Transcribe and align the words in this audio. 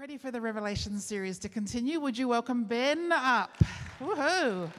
ready 0.00 0.16
for 0.16 0.30
the 0.30 0.40
Revelation 0.40 0.98
series 0.98 1.38
to 1.38 1.46
continue, 1.46 2.00
would 2.00 2.16
you 2.16 2.26
welcome 2.26 2.64
Ben 2.64 3.12
up? 3.12 3.62
Woohoo! 4.00 4.70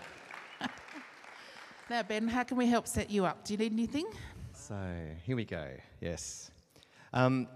now, 1.92 2.02
Ben, 2.02 2.28
how 2.28 2.42
can 2.42 2.58
we 2.58 2.66
help 2.66 2.88
set 2.88 3.12
you 3.12 3.24
up? 3.26 3.46
Do 3.46 3.54
you 3.54 3.60
need 3.60 3.72
anything? 3.72 4.08
So 4.56 4.76
here 5.24 5.36
we 5.36 5.46
go. 5.46 5.68
Yes. 6.00 6.50
Um, 7.14 7.48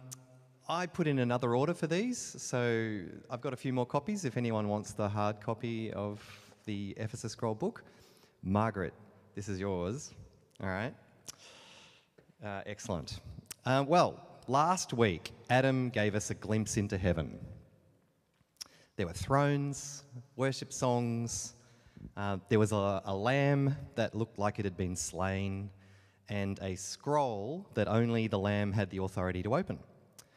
I 0.69 0.85
put 0.85 1.07
in 1.07 1.17
another 1.17 1.55
order 1.55 1.73
for 1.73 1.87
these, 1.87 2.19
so 2.19 2.99
I've 3.31 3.41
got 3.41 3.51
a 3.51 3.57
few 3.57 3.73
more 3.73 3.87
copies 3.87 4.25
if 4.25 4.37
anyone 4.37 4.69
wants 4.69 4.93
the 4.93 5.09
hard 5.09 5.41
copy 5.41 5.91
of 5.93 6.23
the 6.65 6.93
Ephesus 6.97 7.31
Scroll 7.31 7.55
book. 7.55 7.83
Margaret, 8.43 8.93
this 9.33 9.49
is 9.49 9.59
yours. 9.59 10.13
All 10.61 10.69
right. 10.69 10.93
Uh, 12.45 12.61
excellent. 12.67 13.21
Uh, 13.65 13.83
well, 13.87 14.23
last 14.47 14.93
week, 14.93 15.31
Adam 15.49 15.89
gave 15.89 16.13
us 16.13 16.29
a 16.29 16.35
glimpse 16.35 16.77
into 16.77 16.95
heaven. 16.95 17.39
There 18.97 19.07
were 19.07 19.13
thrones, 19.13 20.05
worship 20.37 20.71
songs, 20.71 21.55
uh, 22.15 22.37
there 22.47 22.59
was 22.59 22.71
a, 22.71 23.01
a 23.03 23.13
lamb 23.13 23.75
that 23.95 24.15
looked 24.15 24.39
like 24.39 24.57
it 24.57 24.63
had 24.63 24.77
been 24.77 24.95
slain, 24.95 25.69
and 26.29 26.57
a 26.61 26.75
scroll 26.75 27.67
that 27.73 27.89
only 27.89 28.27
the 28.27 28.39
lamb 28.39 28.71
had 28.71 28.89
the 28.89 28.99
authority 29.03 29.43
to 29.43 29.55
open. 29.55 29.79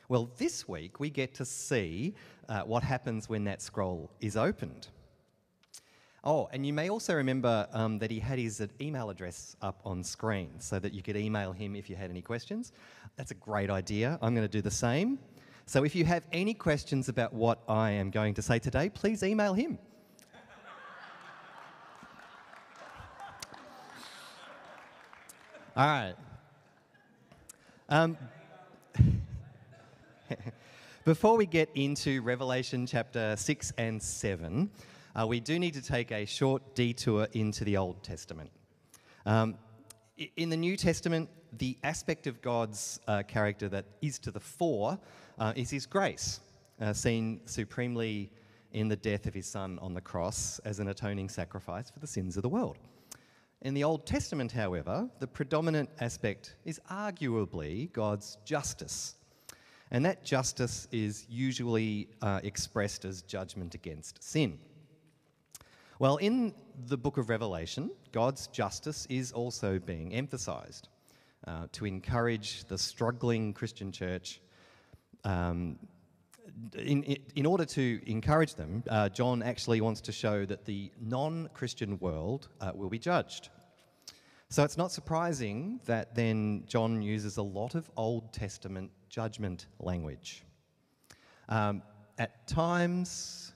Well, 0.09 0.29
this 0.39 0.67
week 0.67 0.99
we 0.99 1.09
get 1.09 1.35
to 1.35 1.45
see 1.45 2.15
uh, 2.49 2.63
what 2.63 2.83
happens 2.83 3.29
when 3.29 3.45
that 3.45 3.63
scroll 3.63 4.11
is 4.21 4.37
opened. 4.37 4.89
Oh, 6.25 6.49
and 6.53 6.67
you 6.67 6.73
may 6.73 6.91
also 6.91 7.15
remember 7.15 7.69
um, 7.73 8.01
that 8.01 8.11
he 8.11 8.19
had 8.19 8.41
his 8.41 8.67
email 8.81 9.09
address 9.09 9.55
up 9.63 9.81
on 9.85 10.03
screen 10.03 10.51
so 10.59 10.81
that 10.81 10.93
you 10.93 11.01
could 11.01 11.17
email 11.17 11.53
him 11.53 11.77
if 11.77 11.89
you 11.89 11.95
had 11.95 12.11
any 12.11 12.23
questions. 12.23 12.73
That's 13.17 13.31
a 13.31 13.37
great 13.37 13.71
idea. 13.71 14.19
I'm 14.21 14.35
going 14.35 14.47
to 14.47 14.51
do 14.53 14.61
the 14.61 14.71
same. 14.71 15.21
So 15.69 15.85
if 15.85 15.95
you 15.95 16.07
have 16.07 16.25
any 16.33 16.55
questions 16.55 17.11
about 17.11 17.35
what 17.35 17.59
I 17.69 17.91
am 17.91 18.09
going 18.09 18.33
to 18.33 18.41
say 18.41 18.59
today, 18.59 18.89
please 18.89 19.23
email 19.23 19.53
him. 19.53 19.79
All 25.77 25.87
right. 25.87 26.15
Um, 27.91 28.17
before 31.05 31.37
we 31.37 31.45
get 31.45 31.69
into 31.75 32.23
Revelation 32.23 32.87
chapter 32.87 33.37
6 33.37 33.73
and 33.77 34.03
7, 34.03 34.71
uh, 35.15 35.27
we 35.27 35.39
do 35.39 35.59
need 35.59 35.75
to 35.75 35.83
take 35.83 36.11
a 36.13 36.25
short 36.25 36.75
detour 36.75 37.29
into 37.35 37.65
the 37.65 37.77
Old 37.77 38.03
Testament. 38.03 38.51
Um, 39.27 39.55
in 40.39 40.49
the 40.49 40.57
New 40.57 40.79
Testament, 40.79 41.29
the 41.57 41.77
aspect 41.83 42.27
of 42.27 42.43
God's 42.43 43.01
uh, 43.07 43.23
character 43.27 43.69
that 43.69 43.87
is 44.03 44.19
to 44.21 44.31
the 44.31 44.41
fore 44.41 44.99
uh, 45.39 45.53
is 45.57 45.71
His 45.71 45.87
grace, 45.87 46.41
uh, 46.81 46.93
seen 46.93 47.41
supremely 47.47 48.31
in 48.73 48.89
the 48.89 48.97
death 48.97 49.27
of 49.27 49.35
His 49.35 49.47
Son 49.47 49.79
on 49.81 49.95
the 49.95 50.01
cross 50.01 50.59
as 50.65 50.79
an 50.79 50.89
atoning 50.89 51.29
sacrifice 51.29 51.91
for 51.91 52.01
the 52.01 52.07
sins 52.07 52.37
of 52.37 52.43
the 52.43 52.49
world. 52.49 52.79
In 53.63 53.75
the 53.75 53.83
Old 53.83 54.07
Testament, 54.07 54.53
however, 54.53 55.09
the 55.19 55.27
predominant 55.27 55.91
aspect 56.01 56.55
is 56.65 56.81
arguably 56.91 57.93
God's 57.93 58.39
justice. 58.45 59.15
And 59.91 60.05
that 60.05 60.25
justice 60.25 60.87
is 60.93 61.27
usually 61.29 62.09
uh, 62.21 62.41
expressed 62.43 63.05
as 63.05 63.23
judgment 63.23 63.75
against 63.75 64.23
sin. 64.23 64.59
Well, 65.99 66.19
in 66.19 66.55
the 66.87 66.97
book 66.97 67.17
of 67.17 67.29
Revelation, 67.29 67.91
God's 68.13 68.47
justice 68.49 69.07
is 69.11 69.33
also 69.33 69.79
being 69.81 70.15
emphasized 70.15 70.89
uh, 71.49 71.67
to 71.73 71.87
encourage 71.87 72.65
the 72.65 72.77
struggling 72.77 73.55
Christian 73.55 73.91
church. 73.91 74.41
Um, 75.25 75.79
in, 76.77 77.17
in 77.37 77.47
order 77.47 77.65
to 77.65 78.01
encourage 78.07 78.55
them, 78.55 78.83
uh, 78.89 79.09
John 79.09 79.43
actually 79.43 79.81
wants 79.81 80.01
to 80.03 80.13
show 80.13 80.45
that 80.45 80.65
the 80.65 80.91
non 81.01 81.49
Christian 81.55 81.99
world 82.01 82.49
uh, 82.61 82.73
will 82.75 82.91
be 82.91 82.99
judged. 82.99 83.49
So 84.51 84.63
it's 84.65 84.77
not 84.77 84.93
surprising 84.93 85.81
that 85.87 86.15
then 86.15 86.65
John 86.67 87.03
uses 87.03 87.37
a 87.37 87.43
lot 87.43 87.75
of 87.75 87.91
Old 87.97 88.33
Testament 88.33 88.91
judgment 89.09 89.67
language. 89.79 90.45
Um, 91.49 91.83
at 92.19 92.47
times, 92.47 93.53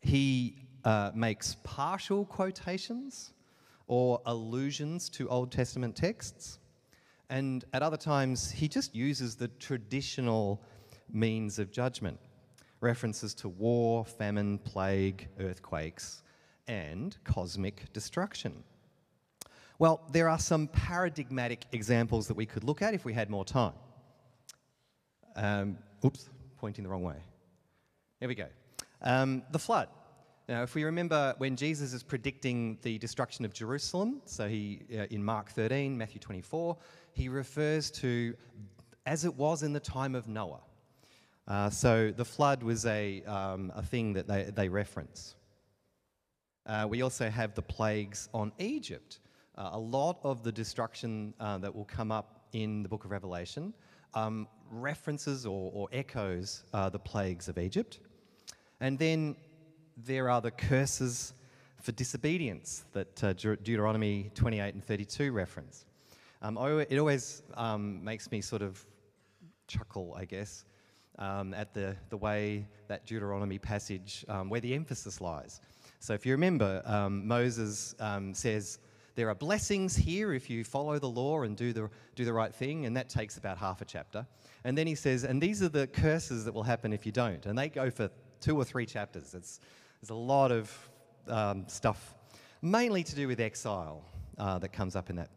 he 0.00 0.56
uh, 0.84 1.10
makes 1.14 1.56
partial 1.62 2.24
quotations 2.24 3.32
or 3.86 4.20
allusions 4.26 5.08
to 5.10 5.28
Old 5.28 5.52
Testament 5.52 5.94
texts. 5.94 6.58
And 7.30 7.64
at 7.72 7.82
other 7.82 7.96
times, 7.96 8.50
he 8.50 8.68
just 8.68 8.94
uses 8.94 9.36
the 9.36 9.48
traditional 9.48 10.62
means 11.12 11.58
of 11.58 11.70
judgment 11.70 12.18
references 12.80 13.34
to 13.34 13.48
war, 13.48 14.04
famine, 14.04 14.58
plague, 14.58 15.28
earthquakes, 15.40 16.22
and 16.68 17.16
cosmic 17.24 17.90
destruction. 17.92 18.62
Well, 19.78 20.02
there 20.12 20.28
are 20.28 20.38
some 20.38 20.68
paradigmatic 20.68 21.64
examples 21.72 22.28
that 22.28 22.34
we 22.34 22.46
could 22.46 22.62
look 22.62 22.82
at 22.82 22.94
if 22.94 23.04
we 23.04 23.12
had 23.12 23.30
more 23.30 23.44
time. 23.44 23.72
Um, 25.34 25.78
oops, 26.04 26.28
pointing 26.58 26.84
the 26.84 26.90
wrong 26.90 27.02
way. 27.02 27.16
Here 28.20 28.28
we 28.28 28.36
go. 28.36 28.46
Um, 29.02 29.42
the 29.50 29.58
flood. 29.58 29.88
Now, 30.48 30.62
if 30.62 30.74
we 30.74 30.84
remember 30.84 31.34
when 31.38 31.56
Jesus 31.56 31.92
is 31.94 32.02
predicting 32.02 32.78
the 32.82 32.98
destruction 32.98 33.46
of 33.46 33.54
Jerusalem, 33.54 34.20
so 34.26 34.46
he 34.46 34.82
uh, 34.92 35.06
in 35.10 35.24
Mark 35.24 35.50
13, 35.50 35.96
Matthew 35.96 36.20
24, 36.20 36.76
he 37.14 37.28
refers 37.28 37.90
to 37.92 38.34
as 39.06 39.24
it 39.24 39.34
was 39.34 39.62
in 39.62 39.72
the 39.72 39.80
time 39.80 40.14
of 40.14 40.28
Noah. 40.28 40.60
Uh, 41.46 41.68
so 41.68 42.10
the 42.10 42.24
flood 42.24 42.62
was 42.62 42.86
a, 42.86 43.22
um, 43.24 43.70
a 43.74 43.82
thing 43.82 44.14
that 44.14 44.26
they, 44.26 44.44
they 44.44 44.68
reference. 44.68 45.34
Uh, 46.66 46.86
we 46.88 47.02
also 47.02 47.28
have 47.28 47.54
the 47.54 47.62
plagues 47.62 48.28
on 48.32 48.50
Egypt. 48.58 49.20
Uh, 49.56 49.70
a 49.72 49.78
lot 49.78 50.18
of 50.24 50.42
the 50.42 50.50
destruction 50.50 51.34
uh, 51.38 51.58
that 51.58 51.74
will 51.74 51.84
come 51.84 52.10
up 52.10 52.46
in 52.52 52.82
the 52.82 52.88
book 52.88 53.04
of 53.04 53.10
Revelation 53.10 53.74
um, 54.14 54.48
references 54.70 55.44
or, 55.44 55.70
or 55.74 55.88
echoes 55.92 56.64
uh, 56.72 56.88
the 56.88 56.98
plagues 56.98 57.48
of 57.48 57.58
Egypt. 57.58 58.00
And 58.80 58.98
then 58.98 59.36
there 59.96 60.30
are 60.30 60.40
the 60.40 60.50
curses 60.50 61.34
for 61.82 61.92
disobedience 61.92 62.84
that 62.92 63.22
uh, 63.22 63.32
Deuteronomy 63.34 64.30
28 64.34 64.74
and 64.74 64.82
32 64.82 65.30
reference. 65.32 65.84
Um, 66.44 66.58
it 66.58 66.98
always 66.98 67.42
um, 67.54 68.04
makes 68.04 68.30
me 68.30 68.42
sort 68.42 68.60
of 68.60 68.84
chuckle, 69.66 70.14
I 70.14 70.26
guess, 70.26 70.66
um, 71.18 71.54
at 71.54 71.72
the, 71.72 71.96
the 72.10 72.18
way 72.18 72.66
that 72.86 73.06
Deuteronomy 73.06 73.58
passage, 73.58 74.26
um, 74.28 74.50
where 74.50 74.60
the 74.60 74.74
emphasis 74.74 75.22
lies. 75.22 75.62
So 76.00 76.12
if 76.12 76.26
you 76.26 76.32
remember, 76.32 76.82
um, 76.84 77.26
Moses 77.26 77.94
um, 77.98 78.34
says, 78.34 78.78
there 79.14 79.30
are 79.30 79.34
blessings 79.34 79.96
here 79.96 80.34
if 80.34 80.50
you 80.50 80.64
follow 80.64 80.98
the 80.98 81.08
law 81.08 81.44
and 81.44 81.56
do 81.56 81.72
the, 81.72 81.88
do 82.14 82.26
the 82.26 82.32
right 82.34 82.54
thing, 82.54 82.84
and 82.84 82.94
that 82.94 83.08
takes 83.08 83.38
about 83.38 83.56
half 83.56 83.80
a 83.80 83.86
chapter. 83.86 84.26
And 84.64 84.76
then 84.76 84.86
he 84.86 84.94
says, 84.94 85.24
and 85.24 85.40
these 85.42 85.62
are 85.62 85.70
the 85.70 85.86
curses 85.86 86.44
that 86.44 86.52
will 86.52 86.62
happen 86.62 86.92
if 86.92 87.06
you 87.06 87.12
don't. 87.12 87.46
And 87.46 87.58
they 87.58 87.70
go 87.70 87.90
for 87.90 88.10
two 88.42 88.54
or 88.58 88.64
three 88.64 88.84
chapters. 88.84 89.32
It's, 89.32 89.60
there's 90.02 90.10
a 90.10 90.14
lot 90.14 90.52
of 90.52 90.90
um, 91.26 91.64
stuff, 91.68 92.14
mainly 92.60 93.02
to 93.02 93.16
do 93.16 93.28
with 93.28 93.40
exile, 93.40 94.04
uh, 94.36 94.58
that 94.58 94.74
comes 94.74 94.94
up 94.94 95.08
in 95.08 95.16
that. 95.16 95.30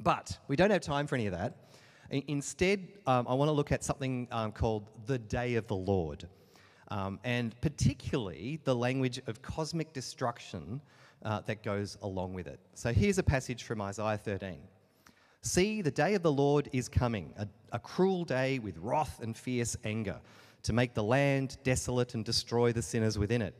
But 0.00 0.38
we 0.48 0.56
don't 0.56 0.70
have 0.70 0.80
time 0.80 1.06
for 1.06 1.16
any 1.16 1.26
of 1.26 1.32
that. 1.32 1.56
Instead, 2.10 2.88
um, 3.06 3.26
I 3.28 3.34
want 3.34 3.48
to 3.48 3.52
look 3.52 3.72
at 3.72 3.84
something 3.84 4.28
um, 4.30 4.52
called 4.52 4.90
the 5.06 5.18
Day 5.18 5.56
of 5.56 5.66
the 5.66 5.76
Lord, 5.76 6.26
um, 6.88 7.20
and 7.22 7.60
particularly 7.60 8.60
the 8.64 8.74
language 8.74 9.20
of 9.26 9.42
cosmic 9.42 9.92
destruction 9.92 10.80
uh, 11.24 11.40
that 11.42 11.62
goes 11.62 11.98
along 12.02 12.32
with 12.32 12.46
it. 12.46 12.60
So 12.74 12.92
here's 12.92 13.18
a 13.18 13.22
passage 13.22 13.64
from 13.64 13.82
Isaiah 13.82 14.16
13. 14.16 14.58
See, 15.42 15.82
the 15.82 15.90
day 15.90 16.14
of 16.14 16.22
the 16.22 16.32
Lord 16.32 16.68
is 16.72 16.88
coming, 16.88 17.32
a, 17.36 17.46
a 17.72 17.78
cruel 17.78 18.24
day 18.24 18.58
with 18.58 18.76
wrath 18.78 19.20
and 19.22 19.36
fierce 19.36 19.76
anger, 19.84 20.20
to 20.62 20.72
make 20.72 20.94
the 20.94 21.02
land 21.02 21.58
desolate 21.62 22.14
and 22.14 22.24
destroy 22.24 22.72
the 22.72 22.82
sinners 22.82 23.18
within 23.18 23.42
it. 23.42 23.54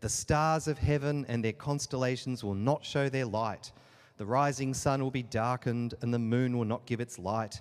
The 0.00 0.08
stars 0.08 0.68
of 0.68 0.78
heaven 0.78 1.26
and 1.28 1.44
their 1.44 1.52
constellations 1.52 2.44
will 2.44 2.54
not 2.54 2.84
show 2.84 3.08
their 3.08 3.26
light. 3.26 3.72
The 4.18 4.26
rising 4.26 4.74
sun 4.74 5.00
will 5.00 5.12
be 5.12 5.22
darkened, 5.22 5.94
and 6.02 6.12
the 6.12 6.18
moon 6.18 6.58
will 6.58 6.64
not 6.64 6.86
give 6.86 7.00
its 7.00 7.20
light. 7.20 7.60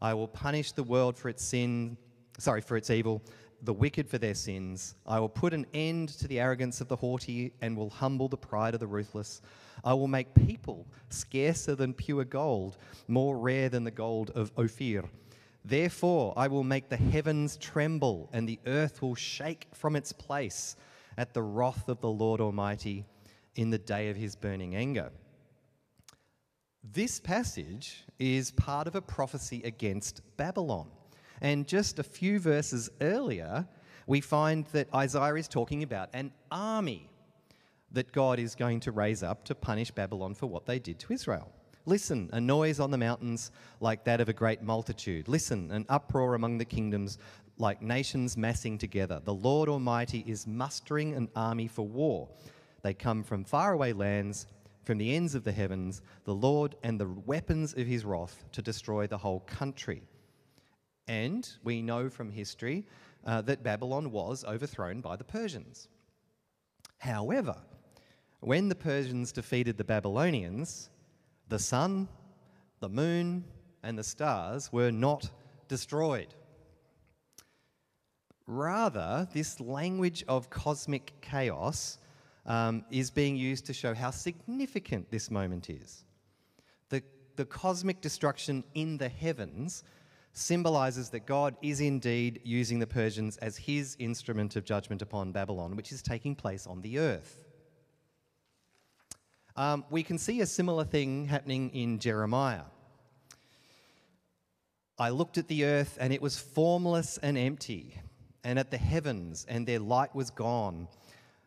I 0.00 0.14
will 0.14 0.28
punish 0.28 0.70
the 0.70 0.84
world 0.84 1.18
for 1.18 1.28
its 1.28 1.44
sin, 1.44 1.96
sorry, 2.38 2.60
for 2.60 2.76
its 2.76 2.88
evil, 2.88 3.20
the 3.62 3.74
wicked 3.74 4.08
for 4.08 4.16
their 4.16 4.36
sins. 4.36 4.94
I 5.04 5.18
will 5.18 5.28
put 5.28 5.52
an 5.52 5.66
end 5.74 6.10
to 6.10 6.28
the 6.28 6.38
arrogance 6.38 6.80
of 6.80 6.86
the 6.86 6.94
haughty 6.94 7.52
and 7.60 7.76
will 7.76 7.90
humble 7.90 8.28
the 8.28 8.36
pride 8.36 8.74
of 8.74 8.80
the 8.80 8.86
ruthless. 8.86 9.42
I 9.82 9.92
will 9.94 10.06
make 10.06 10.32
people 10.34 10.86
scarcer 11.08 11.74
than 11.74 11.94
pure 11.94 12.24
gold, 12.24 12.78
more 13.08 13.36
rare 13.36 13.68
than 13.68 13.82
the 13.82 13.90
gold 13.90 14.30
of 14.36 14.52
Ophir. 14.56 15.02
Therefore, 15.64 16.32
I 16.36 16.46
will 16.46 16.62
make 16.62 16.88
the 16.88 16.96
heavens 16.96 17.56
tremble, 17.56 18.30
and 18.32 18.48
the 18.48 18.60
earth 18.66 19.02
will 19.02 19.16
shake 19.16 19.66
from 19.74 19.96
its 19.96 20.12
place 20.12 20.76
at 21.16 21.34
the 21.34 21.42
wrath 21.42 21.88
of 21.88 22.00
the 22.00 22.08
Lord 22.08 22.40
Almighty 22.40 23.04
in 23.56 23.70
the 23.70 23.78
day 23.78 24.10
of 24.10 24.16
his 24.16 24.36
burning 24.36 24.76
anger. 24.76 25.10
This 26.84 27.18
passage 27.18 28.04
is 28.18 28.52
part 28.52 28.86
of 28.86 28.94
a 28.94 29.02
prophecy 29.02 29.62
against 29.64 30.22
Babylon. 30.36 30.88
And 31.40 31.66
just 31.66 31.98
a 31.98 32.02
few 32.02 32.38
verses 32.38 32.88
earlier, 33.00 33.66
we 34.06 34.20
find 34.20 34.64
that 34.66 34.92
Isaiah 34.94 35.34
is 35.34 35.48
talking 35.48 35.82
about 35.82 36.08
an 36.12 36.32
army 36.50 37.10
that 37.92 38.12
God 38.12 38.38
is 38.38 38.54
going 38.54 38.80
to 38.80 38.92
raise 38.92 39.22
up 39.22 39.44
to 39.44 39.54
punish 39.54 39.90
Babylon 39.90 40.34
for 40.34 40.46
what 40.46 40.66
they 40.66 40.78
did 40.78 40.98
to 41.00 41.12
Israel. 41.12 41.50
Listen, 41.84 42.28
a 42.32 42.40
noise 42.40 42.80
on 42.80 42.90
the 42.90 42.98
mountains 42.98 43.50
like 43.80 44.04
that 44.04 44.20
of 44.20 44.28
a 44.28 44.32
great 44.32 44.62
multitude. 44.62 45.26
Listen, 45.26 45.70
an 45.70 45.86
uproar 45.88 46.34
among 46.34 46.58
the 46.58 46.64
kingdoms 46.64 47.18
like 47.56 47.82
nations 47.82 48.36
massing 48.36 48.78
together. 48.78 49.20
The 49.24 49.34
Lord 49.34 49.68
Almighty 49.68 50.22
is 50.26 50.46
mustering 50.46 51.14
an 51.14 51.28
army 51.34 51.66
for 51.66 51.86
war. 51.86 52.28
They 52.82 52.94
come 52.94 53.24
from 53.24 53.44
faraway 53.44 53.92
lands, 53.92 54.46
from 54.88 54.96
the 54.96 55.14
ends 55.14 55.34
of 55.34 55.44
the 55.44 55.52
heavens, 55.52 56.00
the 56.24 56.34
Lord 56.34 56.74
and 56.82 56.98
the 56.98 57.10
weapons 57.26 57.74
of 57.74 57.86
his 57.86 58.06
wrath 58.06 58.42
to 58.52 58.62
destroy 58.62 59.06
the 59.06 59.18
whole 59.18 59.40
country. 59.40 60.00
And 61.06 61.46
we 61.62 61.82
know 61.82 62.08
from 62.08 62.30
history 62.30 62.86
uh, 63.26 63.42
that 63.42 63.62
Babylon 63.62 64.10
was 64.10 64.46
overthrown 64.46 65.02
by 65.02 65.16
the 65.16 65.24
Persians. 65.24 65.88
However, 66.96 67.54
when 68.40 68.70
the 68.70 68.74
Persians 68.74 69.30
defeated 69.30 69.76
the 69.76 69.84
Babylonians, 69.84 70.88
the 71.50 71.58
sun, 71.58 72.08
the 72.80 72.88
moon, 72.88 73.44
and 73.82 73.98
the 73.98 74.02
stars 74.02 74.72
were 74.72 74.90
not 74.90 75.28
destroyed. 75.68 76.34
Rather, 78.46 79.28
this 79.34 79.60
language 79.60 80.24
of 80.28 80.48
cosmic 80.48 81.12
chaos 81.20 81.98
um, 82.48 82.82
is 82.90 83.10
being 83.10 83.36
used 83.36 83.66
to 83.66 83.72
show 83.72 83.94
how 83.94 84.10
significant 84.10 85.10
this 85.10 85.30
moment 85.30 85.70
is. 85.70 86.04
The, 86.88 87.02
the 87.36 87.44
cosmic 87.44 88.00
destruction 88.00 88.64
in 88.74 88.96
the 88.96 89.08
heavens 89.08 89.84
symbolizes 90.32 91.10
that 91.10 91.26
God 91.26 91.56
is 91.62 91.80
indeed 91.80 92.40
using 92.44 92.78
the 92.78 92.86
Persians 92.86 93.36
as 93.36 93.56
his 93.56 93.96
instrument 93.98 94.56
of 94.56 94.64
judgment 94.64 95.02
upon 95.02 95.30
Babylon, 95.30 95.76
which 95.76 95.92
is 95.92 96.00
taking 96.00 96.34
place 96.34 96.66
on 96.66 96.80
the 96.80 96.98
earth. 96.98 97.44
Um, 99.56 99.84
we 99.90 100.02
can 100.02 100.18
see 100.18 100.40
a 100.40 100.46
similar 100.46 100.84
thing 100.84 101.26
happening 101.26 101.70
in 101.70 101.98
Jeremiah. 101.98 102.62
I 104.98 105.10
looked 105.10 105.36
at 105.36 105.48
the 105.48 105.64
earth, 105.64 105.98
and 106.00 106.12
it 106.12 106.22
was 106.22 106.38
formless 106.38 107.18
and 107.18 107.36
empty, 107.36 107.94
and 108.42 108.58
at 108.58 108.70
the 108.70 108.78
heavens, 108.78 109.44
and 109.48 109.66
their 109.66 109.80
light 109.80 110.14
was 110.14 110.30
gone. 110.30 110.88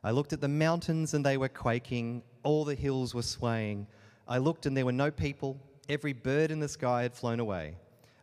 I 0.03 0.11
looked 0.11 0.33
at 0.33 0.41
the 0.41 0.47
mountains, 0.47 1.13
and 1.13 1.25
they 1.25 1.37
were 1.37 1.49
quaking, 1.49 2.23
all 2.43 2.65
the 2.65 2.75
hills 2.75 3.13
were 3.13 3.21
swaying. 3.21 3.87
I 4.27 4.39
looked, 4.39 4.65
and 4.65 4.75
there 4.75 4.85
were 4.85 4.91
no 4.91 5.11
people, 5.11 5.59
every 5.89 6.13
bird 6.13 6.51
in 6.51 6.59
the 6.59 6.67
sky 6.67 7.03
had 7.03 7.13
flown 7.13 7.39
away. 7.39 7.75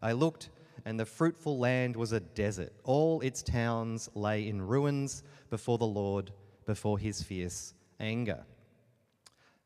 I 0.02 0.12
looked, 0.12 0.50
and 0.84 0.98
the 0.98 1.06
fruitful 1.06 1.58
land 1.58 1.96
was 1.96 2.12
a 2.12 2.20
desert. 2.20 2.72
All 2.84 3.20
its 3.20 3.42
towns 3.42 4.08
lay 4.14 4.48
in 4.48 4.60
ruins 4.60 5.22
before 5.50 5.78
the 5.78 5.86
Lord, 5.86 6.32
before 6.66 6.98
his 6.98 7.22
fierce 7.22 7.74
anger. 8.00 8.44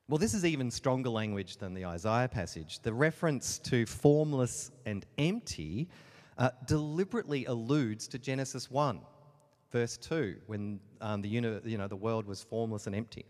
Well, 0.08 0.18
this 0.18 0.34
is 0.34 0.44
even 0.44 0.70
stronger 0.70 1.08
language 1.08 1.56
than 1.56 1.74
the 1.74 1.86
Isaiah 1.86 2.28
passage. 2.28 2.80
The 2.80 2.92
reference 2.92 3.58
to 3.60 3.86
formless 3.86 4.70
and 4.84 5.06
empty 5.16 5.88
uh, 6.36 6.50
deliberately 6.66 7.46
alludes 7.46 8.08
to 8.08 8.18
Genesis 8.18 8.70
1, 8.70 9.00
verse 9.72 9.96
2, 9.96 10.36
when 10.46 10.78
um, 11.00 11.22
the, 11.22 11.28
you 11.28 11.40
know, 11.40 11.88
the 11.88 11.96
world 11.96 12.26
was 12.26 12.42
formless 12.42 12.86
and 12.86 12.94
empty. 12.94 13.24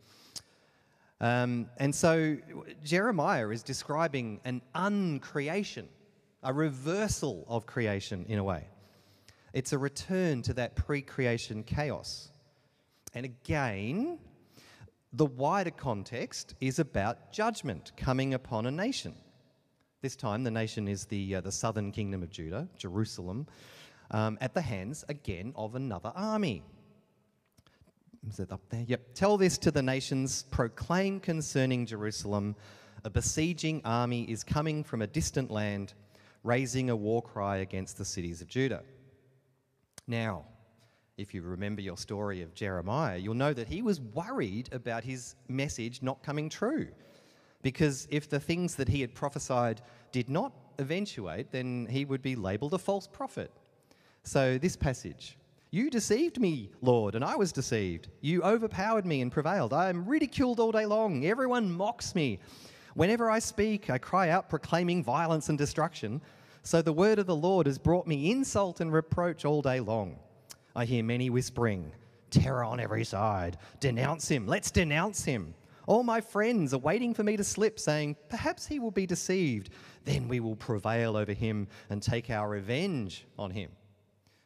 Um, 1.21 1.69
and 1.79 1.95
so 1.95 2.37
Jeremiah 2.85 3.49
is 3.51 3.63
describing 3.63 4.41
an 4.45 4.61
uncreation, 4.75 5.87
a 6.43 6.53
reversal 6.53 7.47
of 7.49 7.65
creation 7.65 8.27
in 8.29 8.39
a 8.39 8.45
way. 8.45 8.67
It's 9.53 9.73
a 9.73 9.79
return 9.79 10.43
to 10.43 10.55
that 10.55 10.75
pre 10.75 11.01
creation 11.01 11.63
chaos. 11.63 12.31
And 13.15 13.25
again, 13.25 14.19
the 15.13 15.27
wider 15.27 15.71
context 15.71 16.55
is 16.61 16.79
about 16.79 17.33
judgment 17.33 17.93
coming 17.97 18.35
upon 18.35 18.67
a 18.67 18.71
nation. 18.71 19.15
This 20.01 20.17
time, 20.17 20.43
the 20.43 20.51
nation 20.51 20.89
is 20.89 21.05
the, 21.05 21.37
uh, 21.37 21.41
the 21.43 21.53
southern 21.53 21.93
kingdom 21.93 22.23
of 22.25 22.31
Judah, 22.31 22.67
Jerusalem, 22.77 23.47
um, 24.13 24.39
at 24.41 24.55
the 24.55 24.61
hands 24.61 25.05
again 25.09 25.53
of 25.57 25.75
another 25.75 26.13
army. 26.15 26.63
Is 28.29 28.39
it 28.39 28.53
up 28.53 28.61
there? 28.69 28.85
Yep. 28.87 29.15
Tell 29.15 29.37
this 29.37 29.59
to 29.59 29.71
the 29.71 29.83
nations, 29.83 30.45
proclaim 30.51 31.19
concerning 31.19 31.87
Jerusalem 31.87 32.55
a 33.05 33.11
besieging 33.11 33.83
army 33.85 34.23
is 34.31 34.45
coming 34.45 34.85
from 34.85 35.03
a 35.03 35.09
distant 35.09 35.51
land, 35.51 35.95
raising 36.45 36.91
a 36.91 36.97
war 36.97 37.21
cry 37.21 37.59
against 37.59 37.99
the 37.99 38.05
cities 38.05 38.41
of 38.41 38.47
Judah. 38.47 38.83
Now, 40.07 40.45
if 41.17 41.35
you 41.35 41.43
remember 41.43 41.81
your 41.81 41.97
story 41.97 42.43
of 42.43 42.55
Jeremiah, 42.55 43.17
you'll 43.17 43.35
know 43.35 43.53
that 43.53 43.67
he 43.67 43.83
was 43.83 44.01
worried 44.01 44.69
about 44.73 45.03
his 45.05 45.35
message 45.49 46.01
not 46.01 46.23
coming 46.23 46.49
true. 46.49 46.89
Because 47.63 48.07
if 48.11 48.29
the 48.29 48.41
things 48.41 48.77
that 48.77 48.89
he 48.89 49.01
had 49.01 49.15
prophesied 49.15 49.83
did 50.11 50.29
not 50.29 50.53
eventuate, 50.79 51.51
then 51.51 51.87
he 51.91 52.05
would 52.05 52.23
be 52.23 52.37
labeled 52.37 52.75
a 52.75 52.79
false 52.79 53.07
prophet. 53.07 53.51
So, 54.25 54.57
this 54.57 54.77
passage 54.77 55.37
You 55.73 55.91
deceived 55.91 56.39
me, 56.39 56.71
Lord, 56.81 57.15
and 57.17 57.25
I 57.25 57.35
was 57.35 57.51
deceived. 57.51 58.09
You 58.21 58.43
overpowered 58.43 59.05
me 59.05 59.21
and 59.21 59.33
prevailed. 59.33 59.73
I 59.73 59.89
am 59.89 60.07
ridiculed 60.07 60.61
all 60.61 60.71
day 60.71 60.87
long. 60.87 61.27
Everyone 61.27 61.73
mocks 61.73 62.15
me. 62.15 62.39
Whenever 62.95 63.31
I 63.31 63.41
speak, 63.41 63.91
I 63.91 63.99
cry 63.99 64.29
out, 64.29 64.49
proclaiming 64.49 65.03
violence 65.03 65.49
and 65.49 65.59
destruction. 65.59 66.21
So, 66.63 66.83
the 66.83 66.93
word 66.93 67.19
of 67.19 67.27
the 67.27 67.35
Lord 67.35 67.67
has 67.67 67.79
brought 67.79 68.07
me 68.07 68.31
insult 68.31 68.81
and 68.81 68.93
reproach 68.93 69.45
all 69.45 69.61
day 69.61 69.81
long. 69.81 70.17
I 70.77 70.85
hear 70.85 71.03
many 71.03 71.29
whispering, 71.29 71.91
terror 72.31 72.63
on 72.63 72.79
every 72.79 73.05
side. 73.05 73.59
Denounce 73.81 74.29
him. 74.29 74.47
Let's 74.47 74.71
denounce 74.71 75.25
him. 75.25 75.53
All 75.89 76.05
my 76.05 76.21
friends 76.21 76.73
are 76.73 76.79
waiting 76.79 77.13
for 77.13 77.25
me 77.25 77.37
to 77.37 77.43
slip, 77.43 77.81
saying, 77.81 78.17
Perhaps 78.29 78.69
he 78.69 78.79
will 78.79 78.93
be 78.93 79.05
deceived. 79.05 79.71
Then 80.05 80.29
we 80.29 80.39
will 80.39 80.55
prevail 80.55 81.17
over 81.17 81.33
him 81.33 81.67
and 81.91 82.01
take 82.01 82.31
our 82.31 82.49
revenge 82.49 83.27
on 83.37 83.51
him. 83.51 83.71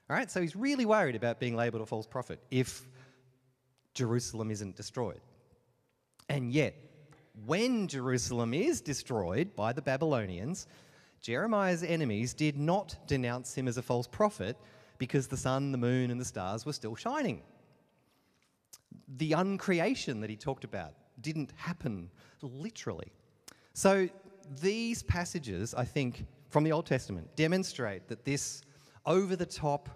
All 0.09 0.17
right, 0.17 0.31
so 0.31 0.41
he's 0.41 0.55
really 0.55 0.87
worried 0.87 1.17
about 1.17 1.41
being 1.41 1.57
labeled 1.57 1.83
a 1.83 1.87
false 1.87 2.07
prophet 2.07 2.39
if 2.51 2.87
Jerusalem 3.93 4.51
isn't 4.53 4.77
destroyed. 4.77 5.21
And 6.29 6.53
yet, 6.53 6.75
when 7.45 7.89
Jerusalem 7.89 8.55
is 8.55 8.81
destroyed 8.81 9.57
by 9.57 9.73
the 9.73 9.83
Babylonians, 9.83 10.69
Jeremiah's 11.21 11.83
enemies 11.83 12.35
did 12.35 12.57
not 12.57 12.97
denounce 13.09 13.55
him 13.55 13.67
as 13.67 13.79
a 13.79 13.83
false 13.83 14.07
prophet 14.07 14.57
because 14.99 15.27
the 15.27 15.37
sun, 15.37 15.73
the 15.73 15.79
moon, 15.79 16.11
and 16.11 16.21
the 16.21 16.25
stars 16.25 16.65
were 16.65 16.73
still 16.73 16.95
shining. 16.95 17.43
The 19.17 19.33
uncreation 19.33 20.21
that 20.21 20.31
he 20.31 20.37
talked 20.37 20.65
about 20.65 20.95
didn't 21.21 21.53
happen 21.57 22.11
literally. 22.43 23.13
So 23.73 24.09
these 24.61 25.03
passages, 25.03 25.75
I 25.75 25.85
think, 25.85 26.27
from 26.49 26.63
the 26.63 26.73
Old 26.73 26.87
Testament 26.87 27.35
demonstrate 27.35 28.09
that 28.09 28.25
this 28.25 28.63
over 29.07 29.37
the 29.37 29.47
top 29.47 29.89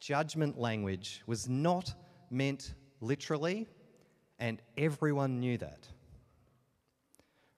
judgment 0.00 0.58
language 0.58 1.22
was 1.26 1.48
not 1.48 1.94
meant 2.30 2.74
literally, 3.00 3.68
and 4.38 4.60
everyone 4.76 5.40
knew 5.40 5.58
that. 5.58 5.88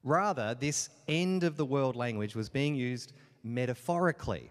Rather, 0.03 0.55
this 0.55 0.91
end 1.09 1.45
of 1.45 1.57
the 1.57 1.65
world 1.65 1.97
language 1.97 2.35
was 2.35 2.49
being 2.49 2.75
used 2.75 3.13
metaphorically, 3.43 4.51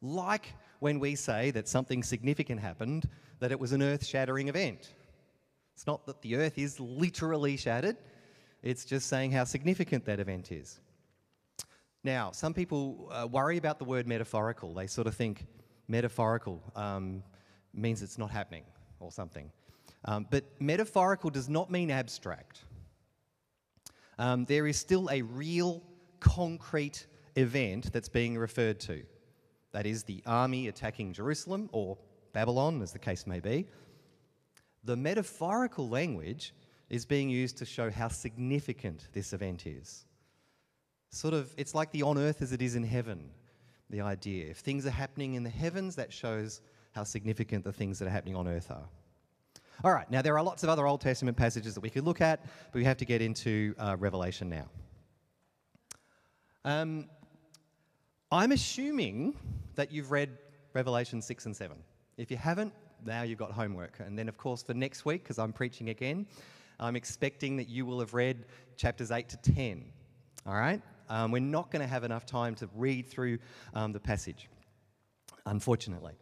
like 0.00 0.54
when 0.78 0.98
we 0.98 1.14
say 1.14 1.50
that 1.50 1.68
something 1.68 2.02
significant 2.02 2.60
happened, 2.60 3.08
that 3.40 3.52
it 3.52 3.60
was 3.60 3.72
an 3.72 3.82
earth 3.82 4.04
shattering 4.04 4.48
event. 4.48 4.94
It's 5.74 5.86
not 5.86 6.06
that 6.06 6.22
the 6.22 6.36
earth 6.36 6.58
is 6.58 6.80
literally 6.80 7.56
shattered, 7.56 7.96
it's 8.62 8.84
just 8.84 9.08
saying 9.08 9.32
how 9.32 9.44
significant 9.44 10.04
that 10.06 10.20
event 10.20 10.52
is. 10.52 10.80
Now, 12.02 12.30
some 12.30 12.54
people 12.54 13.10
uh, 13.12 13.26
worry 13.26 13.58
about 13.58 13.78
the 13.78 13.84
word 13.84 14.06
metaphorical. 14.06 14.72
They 14.72 14.86
sort 14.86 15.06
of 15.06 15.14
think 15.14 15.46
metaphorical 15.90 16.62
um, 16.76 17.22
means 17.74 18.02
it's 18.02 18.18
not 18.18 18.30
happening 18.30 18.64
or 19.00 19.10
something. 19.10 19.50
Um, 20.04 20.26
but 20.30 20.44
metaphorical 20.60 21.30
does 21.30 21.48
not 21.48 21.70
mean 21.70 21.90
abstract. 21.90 22.64
Um, 24.18 24.44
there 24.44 24.66
is 24.66 24.78
still 24.78 25.08
a 25.10 25.22
real, 25.22 25.82
concrete 26.20 27.06
event 27.36 27.92
that's 27.92 28.08
being 28.08 28.36
referred 28.36 28.78
to 28.80 29.02
that 29.72 29.86
is, 29.86 30.02
the 30.02 30.22
army 30.26 30.68
attacking 30.68 31.12
Jerusalem 31.12 31.68
or 31.72 31.96
Babylon, 32.32 32.82
as 32.82 32.92
the 32.92 32.98
case 32.98 33.26
may 33.26 33.40
be, 33.40 33.66
the 34.84 34.96
metaphorical 34.96 35.88
language 35.88 36.54
is 36.88 37.06
being 37.06 37.28
used 37.28 37.56
to 37.58 37.64
show 37.64 37.90
how 37.90 38.08
significant 38.08 39.08
this 39.12 39.32
event 39.32 39.66
is. 39.66 40.06
Sort 41.10 41.34
of, 41.34 41.54
it's 41.56 41.74
like 41.74 41.90
the 41.92 42.02
on 42.02 42.18
earth 42.18 42.42
as 42.42 42.52
it 42.52 42.62
is 42.62 42.74
in 42.74 42.82
heaven, 42.82 43.30
the 43.90 44.00
idea. 44.00 44.46
If 44.50 44.58
things 44.58 44.86
are 44.86 44.90
happening 44.90 45.34
in 45.34 45.42
the 45.42 45.50
heavens, 45.50 45.96
that 45.96 46.12
shows 46.12 46.60
how 46.92 47.04
significant 47.04 47.64
the 47.64 47.72
things 47.72 47.98
that 47.98 48.06
are 48.06 48.10
happening 48.10 48.36
on 48.36 48.48
earth 48.48 48.70
are. 48.70 48.88
All 49.82 49.92
right, 49.92 50.10
now 50.10 50.20
there 50.20 50.36
are 50.36 50.42
lots 50.42 50.62
of 50.62 50.68
other 50.68 50.86
Old 50.86 51.00
Testament 51.00 51.36
passages 51.36 51.74
that 51.74 51.80
we 51.80 51.88
could 51.88 52.04
look 52.04 52.20
at, 52.20 52.44
but 52.44 52.74
we 52.74 52.84
have 52.84 52.98
to 52.98 53.04
get 53.04 53.22
into 53.22 53.74
uh, 53.78 53.96
Revelation 53.98 54.50
now. 54.50 54.66
Um, 56.64 57.08
I'm 58.30 58.52
assuming 58.52 59.34
that 59.76 59.90
you've 59.90 60.10
read 60.10 60.36
Revelation 60.74 61.22
6 61.22 61.46
and 61.46 61.56
7. 61.56 61.76
If 62.18 62.30
you 62.30 62.36
haven't, 62.36 62.74
now 63.04 63.22
you've 63.22 63.38
got 63.38 63.52
homework. 63.52 63.98
And 64.00 64.18
then, 64.18 64.28
of 64.28 64.36
course, 64.36 64.62
for 64.62 64.74
next 64.74 65.04
week, 65.06 65.22
because 65.22 65.38
I'm 65.38 65.52
preaching 65.52 65.88
again, 65.88 66.26
I'm 66.78 66.96
expecting 66.96 67.56
that 67.56 67.68
you 67.68 67.86
will 67.86 68.00
have 68.00 68.12
read 68.12 68.44
chapters 68.76 69.10
8 69.10 69.28
to 69.30 69.36
10. 69.38 69.84
All 70.46 70.54
right? 70.54 70.82
Um, 71.10 71.32
we're 71.32 71.40
not 71.40 71.72
going 71.72 71.82
to 71.82 71.88
have 71.88 72.04
enough 72.04 72.24
time 72.24 72.54
to 72.54 72.68
read 72.74 73.06
through 73.06 73.38
um, 73.74 73.92
the 73.92 73.98
passage, 73.98 74.48
unfortunately. 75.44 76.12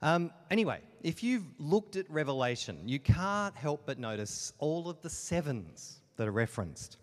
Um, 0.00 0.30
anyway, 0.50 0.80
if 1.02 1.22
you've 1.22 1.44
looked 1.58 1.96
at 1.96 2.10
Revelation, 2.10 2.80
you 2.86 2.98
can't 2.98 3.54
help 3.54 3.82
but 3.84 3.98
notice 3.98 4.54
all 4.58 4.88
of 4.88 5.00
the 5.02 5.10
sevens 5.10 6.00
that 6.16 6.26
are 6.26 6.32
referenced. 6.32 6.96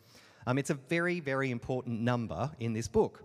Um, 0.48 0.58
it's 0.58 0.72
a 0.72 0.74
very, 0.74 1.20
very 1.20 1.52
important 1.52 2.02
number 2.02 2.50
in 2.60 2.74
this 2.74 2.88
book. 2.88 3.24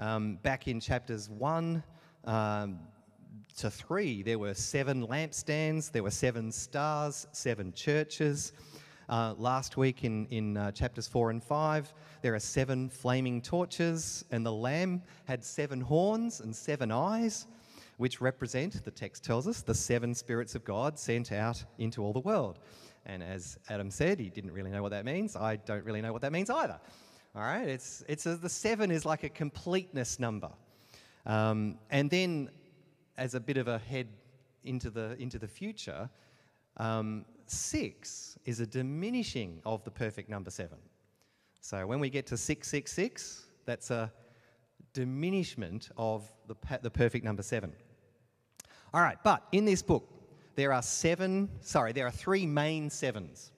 Um, 0.00 0.38
back 0.42 0.66
in 0.66 0.80
chapters 0.80 1.30
1 1.30 1.82
um, 2.24 2.78
to 3.56 3.70
3, 3.70 4.22
there 4.22 4.38
were 4.40 4.54
seven 4.54 5.06
lampstands, 5.06 5.92
there 5.92 6.02
were 6.02 6.10
seven 6.10 6.50
stars, 6.50 7.28
seven 7.30 7.72
churches. 7.72 8.52
Uh, 9.08 9.34
last 9.36 9.76
week 9.76 10.04
in, 10.04 10.26
in 10.26 10.56
uh, 10.56 10.70
chapters 10.70 11.08
4 11.08 11.30
and 11.30 11.42
5, 11.42 11.92
there 12.22 12.34
are 12.34 12.38
seven 12.38 12.88
flaming 12.88 13.42
torches, 13.42 14.24
and 14.30 14.46
the 14.46 14.52
Lamb 14.52 15.02
had 15.24 15.44
seven 15.44 15.80
horns 15.80 16.40
and 16.40 16.54
seven 16.54 16.92
eyes, 16.92 17.46
which 17.96 18.20
represent, 18.20 18.84
the 18.84 18.90
text 18.90 19.24
tells 19.24 19.48
us, 19.48 19.62
the 19.62 19.74
seven 19.74 20.14
spirits 20.14 20.54
of 20.54 20.64
God 20.64 20.98
sent 20.98 21.32
out 21.32 21.62
into 21.78 22.02
all 22.02 22.12
the 22.12 22.20
world. 22.20 22.58
And 23.04 23.22
as 23.22 23.58
Adam 23.68 23.90
said, 23.90 24.20
he 24.20 24.30
didn't 24.30 24.52
really 24.52 24.70
know 24.70 24.82
what 24.82 24.92
that 24.92 25.04
means. 25.04 25.34
I 25.34 25.56
don't 25.56 25.84
really 25.84 26.00
know 26.00 26.12
what 26.12 26.22
that 26.22 26.32
means 26.32 26.48
either. 26.50 26.78
All 27.34 27.42
right, 27.42 27.68
it's, 27.68 28.04
it's 28.08 28.26
a, 28.26 28.36
the 28.36 28.48
seven 28.48 28.90
is 28.90 29.04
like 29.04 29.24
a 29.24 29.28
completeness 29.28 30.20
number. 30.20 30.50
Um, 31.26 31.78
and 31.90 32.10
then, 32.10 32.50
as 33.16 33.34
a 33.34 33.40
bit 33.40 33.56
of 33.56 33.68
a 33.68 33.78
head 33.78 34.08
into 34.64 34.90
the, 34.90 35.16
into 35.18 35.38
the 35.38 35.48
future, 35.48 36.08
um, 36.76 37.24
six 37.52 38.38
is 38.44 38.60
a 38.60 38.66
diminishing 38.66 39.60
of 39.64 39.84
the 39.84 39.90
perfect 39.90 40.28
number 40.28 40.50
seven. 40.50 40.78
So 41.60 41.86
when 41.86 42.00
we 42.00 42.10
get 42.10 42.26
to 42.26 42.36
666, 42.36 43.46
that's 43.64 43.90
a 43.90 44.12
diminishment 44.92 45.90
of 45.96 46.30
the, 46.48 46.56
the 46.82 46.90
perfect 46.90 47.24
number 47.24 47.42
seven. 47.42 47.72
All 48.92 49.00
right, 49.00 49.18
but 49.22 49.46
in 49.52 49.64
this 49.64 49.80
book, 49.80 50.08
there 50.54 50.72
are 50.72 50.82
seven, 50.82 51.48
sorry, 51.60 51.92
there 51.92 52.06
are 52.06 52.10
three 52.10 52.46
main 52.46 52.90
sevens, 52.90 53.52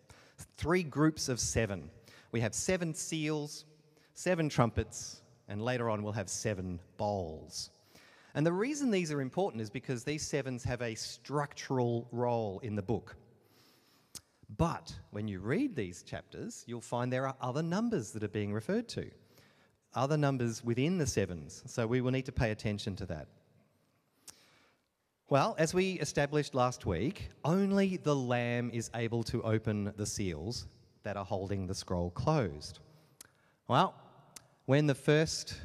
three 0.57 0.83
groups 0.83 1.29
of 1.29 1.41
seven. 1.41 1.91
We 2.31 2.41
have 2.41 2.55
seven 2.55 2.95
seals, 2.95 3.65
seven 4.15 4.49
trumpets, 4.49 5.23
and 5.49 5.63
later 5.63 5.91
on 5.91 6.03
we'll 6.03 6.13
have 6.13 6.29
seven 6.29 6.79
bowls. 6.97 7.71
And 8.35 8.45
the 8.45 8.53
reason 8.53 8.91
these 8.91 9.13
are 9.13 9.21
important 9.21 9.63
is 9.63 9.71
because 9.71 10.05
these 10.05 10.27
sevens 10.27 10.63
have 10.65 10.83
a 10.83 10.95
structural 10.95 12.09
role 12.13 12.61
in 12.63 12.75
the 12.75 12.83
book. 12.83 13.17
But 14.56 14.94
when 15.11 15.26
you 15.26 15.40
read 15.40 15.75
these 15.75 16.02
chapters, 16.02 16.64
you'll 16.66 16.80
find 16.80 17.12
there 17.12 17.26
are 17.26 17.37
other 17.40 17.62
numbers 17.62 18.11
that 18.12 18.23
are 18.23 18.28
being 18.28 18.52
referred 18.52 18.88
to, 18.90 19.11
other 19.94 20.16
numbers 20.16 20.62
within 20.62 20.99
the 20.99 21.06
sevens. 21.06 21.62
So 21.66 21.87
we 21.87 22.00
will 22.00 22.11
need 22.11 22.26
to 22.26 22.32
pay 22.32 22.50
attention 22.50 22.94
to 22.96 23.06
that. 23.06 23.28
Well, 25.30 25.56
as 25.58 25.73
we 25.73 25.92
established 25.94 26.54
last 26.54 26.84
week, 26.84 27.30
only 27.44 27.96
the 27.96 28.14
Lamb 28.14 28.70
is 28.73 28.90
able 28.94 29.23
to 29.25 29.42
open 29.42 29.92
the 29.96 30.04
seals 30.06 30.66
that 31.02 31.16
are 31.16 31.25
holding 31.25 31.66
the 31.66 31.75
scroll 31.75 32.11
closed. 32.11 32.80
Well, 33.66 33.94
when 34.66 34.87
the 34.87 34.94
first 34.94 35.61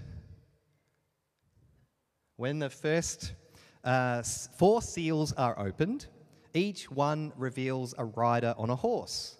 when 2.37 2.59
the 2.59 2.69
first 2.69 3.33
uh, 3.83 4.23
four 4.23 4.81
seals 4.81 5.33
are 5.33 5.59
opened, 5.59 6.07
each 6.53 6.89
one 6.89 7.31
reveals 7.37 7.93
a 7.97 8.05
rider 8.05 8.53
on 8.57 8.69
a 8.69 8.75
horse. 8.75 9.35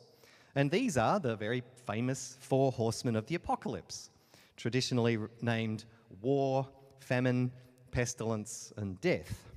And 0.56 0.70
these 0.70 0.98
are 0.98 1.20
the 1.20 1.36
very 1.36 1.64
famous 1.86 2.38
four 2.40 2.72
horsemen 2.72 3.16
of 3.16 3.26
the 3.28 3.36
apocalypse, 3.36 4.10
traditionally 4.58 5.18
named 5.42 5.86
war, 6.22 6.68
famine, 7.00 7.52
pestilence, 7.92 8.74
and 8.78 9.00
death. 9.02 9.52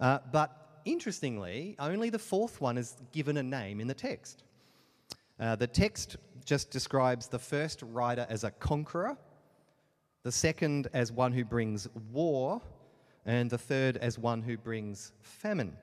Uh, 0.00 0.18
but 0.32 0.80
interestingly, 0.84 1.76
only 1.78 2.10
the 2.10 2.18
fourth 2.18 2.60
one 2.60 2.78
is 2.78 2.96
given 3.12 3.36
a 3.36 3.42
name 3.42 3.80
in 3.80 3.86
the 3.86 3.94
text. 3.94 4.44
Uh, 5.38 5.56
the 5.56 5.66
text 5.66 6.16
just 6.44 6.70
describes 6.70 7.26
the 7.26 7.38
first 7.38 7.82
rider 7.82 8.26
as 8.28 8.44
a 8.44 8.50
conqueror, 8.50 9.16
the 10.22 10.32
second 10.32 10.88
as 10.92 11.10
one 11.10 11.32
who 11.32 11.44
brings 11.44 11.88
war, 12.12 12.60
and 13.26 13.50
the 13.50 13.58
third 13.58 13.96
as 13.96 14.18
one 14.18 14.42
who 14.42 14.56
brings 14.56 15.12
famine. 15.22 15.76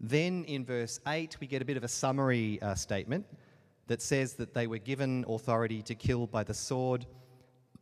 Then 0.00 0.44
in 0.44 0.64
verse 0.64 1.00
8, 1.06 1.36
we 1.40 1.46
get 1.46 1.60
a 1.60 1.64
bit 1.64 1.76
of 1.76 1.84
a 1.84 1.88
summary 1.88 2.60
uh, 2.62 2.74
statement 2.74 3.26
that 3.88 4.00
says 4.00 4.34
that 4.34 4.54
they 4.54 4.66
were 4.66 4.78
given 4.78 5.24
authority 5.28 5.82
to 5.82 5.94
kill 5.94 6.26
by 6.26 6.44
the 6.44 6.54
sword, 6.54 7.06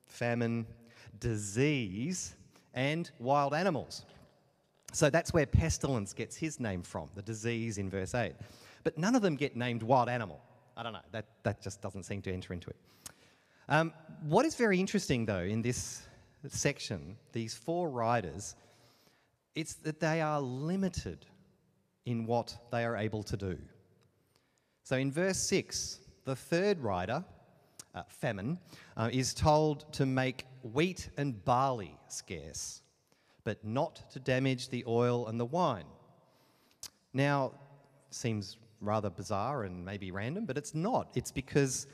famine, 0.06 0.66
disease, 1.20 2.36
and 2.74 3.10
wild 3.18 3.52
animals. 3.52 4.06
So 4.92 5.10
that's 5.10 5.34
where 5.34 5.46
pestilence 5.46 6.12
gets 6.14 6.36
his 6.36 6.58
name 6.58 6.82
from, 6.82 7.10
the 7.14 7.22
disease 7.22 7.76
in 7.76 7.90
verse 7.90 8.14
8. 8.14 8.32
But 8.82 8.96
none 8.96 9.14
of 9.14 9.22
them 9.22 9.36
get 9.36 9.56
named 9.56 9.82
wild 9.82 10.08
animal. 10.08 10.40
I 10.76 10.82
don't 10.82 10.92
know, 10.92 11.00
that, 11.12 11.26
that 11.42 11.60
just 11.60 11.82
doesn't 11.82 12.04
seem 12.04 12.22
to 12.22 12.32
enter 12.32 12.52
into 12.52 12.70
it. 12.70 12.76
Um, 13.68 13.92
what 14.22 14.46
is 14.46 14.54
very 14.54 14.78
interesting, 14.78 15.26
though, 15.26 15.40
in 15.40 15.60
this 15.60 16.02
section, 16.48 17.16
these 17.32 17.54
four 17.54 17.90
riders, 17.90 18.54
it's 19.54 19.74
that 19.74 19.98
they 20.00 20.20
are 20.20 20.40
limited 20.40 21.26
in 22.06 22.24
what 22.24 22.56
they 22.70 22.84
are 22.84 22.96
able 22.96 23.22
to 23.24 23.36
do. 23.36 23.58
So 24.84 24.96
in 24.96 25.12
verse 25.12 25.38
6, 25.38 26.00
the 26.24 26.36
third 26.36 26.80
rider, 26.80 27.24
uh, 27.94 28.02
famine, 28.08 28.58
uh, 28.96 29.10
is 29.12 29.34
told 29.34 29.92
to 29.92 30.06
make 30.06 30.46
wheat 30.62 31.10
and 31.16 31.44
barley 31.44 31.98
scarce, 32.08 32.82
but 33.44 33.62
not 33.64 34.08
to 34.12 34.20
damage 34.20 34.68
the 34.68 34.84
oil 34.86 35.26
and 35.26 35.38
the 35.38 35.44
wine. 35.44 35.86
Now, 37.12 37.52
seems 38.10 38.56
rather 38.80 39.10
bizarre 39.10 39.64
and 39.64 39.84
maybe 39.84 40.10
random, 40.10 40.44
but 40.44 40.56
it's 40.56 40.74
not. 40.74 41.10
It's 41.14 41.32
because 41.32 41.86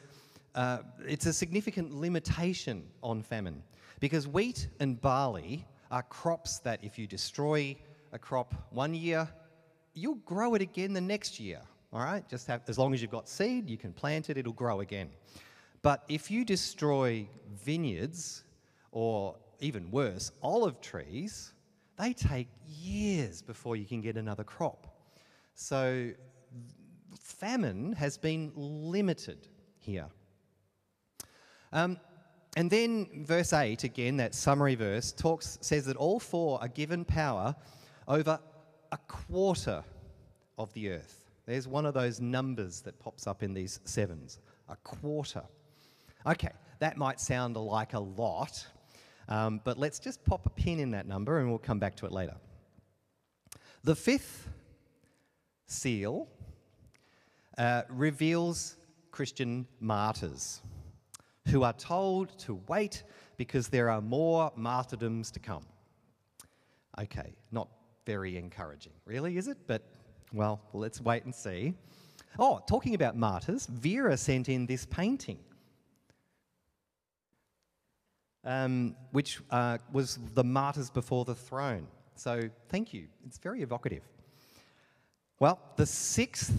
uh, 0.54 0.78
it's 1.06 1.26
a 1.26 1.32
significant 1.32 1.94
limitation 1.94 2.84
on 3.02 3.22
famine. 3.22 3.62
Because 4.00 4.28
wheat 4.28 4.68
and 4.80 5.00
barley 5.00 5.64
are 5.90 6.02
crops 6.02 6.58
that 6.60 6.80
if 6.82 6.98
you 6.98 7.06
destroy 7.06 7.76
a 8.12 8.18
crop 8.18 8.54
one 8.70 8.94
year, 8.94 9.28
you'll 9.94 10.16
grow 10.26 10.54
it 10.54 10.62
again 10.62 10.92
the 10.92 11.00
next 11.00 11.38
year. 11.40 11.60
All 11.92 12.00
right? 12.00 12.26
Just 12.28 12.46
have, 12.46 12.62
as 12.68 12.78
long 12.78 12.94
as 12.94 13.02
you've 13.02 13.10
got 13.10 13.28
seed, 13.28 13.68
you 13.68 13.76
can 13.76 13.92
plant 13.92 14.30
it, 14.30 14.36
it'll 14.36 14.52
grow 14.52 14.80
again. 14.80 15.10
But 15.82 16.04
if 16.08 16.30
you 16.30 16.44
destroy 16.44 17.26
vineyards, 17.64 18.44
or 18.92 19.36
even 19.60 19.90
worse, 19.90 20.30
olive 20.42 20.80
trees, 20.80 21.52
they 21.98 22.12
take 22.12 22.48
years 22.66 23.42
before 23.42 23.76
you 23.76 23.84
can 23.84 24.00
get 24.00 24.16
another 24.16 24.44
crop. 24.44 24.86
So 25.54 26.10
famine 27.18 27.92
has 27.94 28.16
been 28.16 28.52
limited 28.54 29.48
here. 29.78 30.06
Um, 31.72 31.98
and 32.56 32.70
then 32.70 33.24
verse 33.26 33.52
8, 33.52 33.84
again, 33.84 34.18
that 34.18 34.34
summary 34.34 34.74
verse, 34.74 35.12
talks, 35.12 35.58
says 35.62 35.86
that 35.86 35.96
all 35.96 36.20
four 36.20 36.60
are 36.60 36.68
given 36.68 37.04
power 37.04 37.54
over 38.06 38.38
a 38.92 38.98
quarter 39.08 39.82
of 40.58 40.72
the 40.74 40.90
earth. 40.90 41.24
There's 41.46 41.66
one 41.66 41.86
of 41.86 41.94
those 41.94 42.20
numbers 42.20 42.82
that 42.82 43.00
pops 43.00 43.26
up 43.26 43.42
in 43.42 43.52
these 43.52 43.80
sevens 43.84 44.38
a 44.68 44.76
quarter. 44.76 45.42
Okay, 46.26 46.52
that 46.78 46.96
might 46.96 47.18
sound 47.18 47.56
like 47.56 47.94
a 47.94 47.98
lot, 47.98 48.64
um, 49.28 49.60
but 49.64 49.78
let's 49.78 49.98
just 49.98 50.24
pop 50.24 50.46
a 50.46 50.50
pin 50.50 50.78
in 50.78 50.90
that 50.92 51.08
number 51.08 51.38
and 51.38 51.48
we'll 51.48 51.58
come 51.58 51.80
back 51.80 51.96
to 51.96 52.06
it 52.06 52.12
later. 52.12 52.36
The 53.82 53.96
fifth 53.96 54.48
seal 55.66 56.28
uh, 57.58 57.82
reveals 57.88 58.76
Christian 59.10 59.66
martyrs 59.80 60.62
who 61.48 61.64
are 61.64 61.72
told 61.72 62.38
to 62.38 62.60
wait 62.68 63.02
because 63.36 63.68
there 63.68 63.90
are 63.90 64.00
more 64.00 64.52
martyrdoms 64.54 65.30
to 65.32 65.40
come. 65.40 65.64
Okay, 67.00 67.34
not 67.50 67.68
very 68.04 68.36
encouraging, 68.36 68.92
really, 69.04 69.36
is 69.36 69.48
it? 69.48 69.58
But, 69.66 69.82
well, 70.32 70.60
let's 70.72 71.00
wait 71.00 71.24
and 71.24 71.34
see. 71.34 71.74
Oh, 72.38 72.60
talking 72.66 72.94
about 72.94 73.16
martyrs, 73.16 73.66
Vera 73.66 74.16
sent 74.16 74.48
in 74.48 74.66
this 74.66 74.86
painting, 74.86 75.38
um, 78.44 78.96
which 79.10 79.40
uh, 79.50 79.78
was 79.92 80.18
the 80.34 80.44
martyrs 80.44 80.90
before 80.90 81.24
the 81.24 81.34
throne. 81.34 81.86
So, 82.14 82.42
thank 82.68 82.94
you. 82.94 83.06
It's 83.26 83.38
very 83.38 83.62
evocative. 83.62 84.02
Well, 85.38 85.58
the 85.76 85.86
sixth 85.86 86.52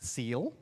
seal 0.00 0.52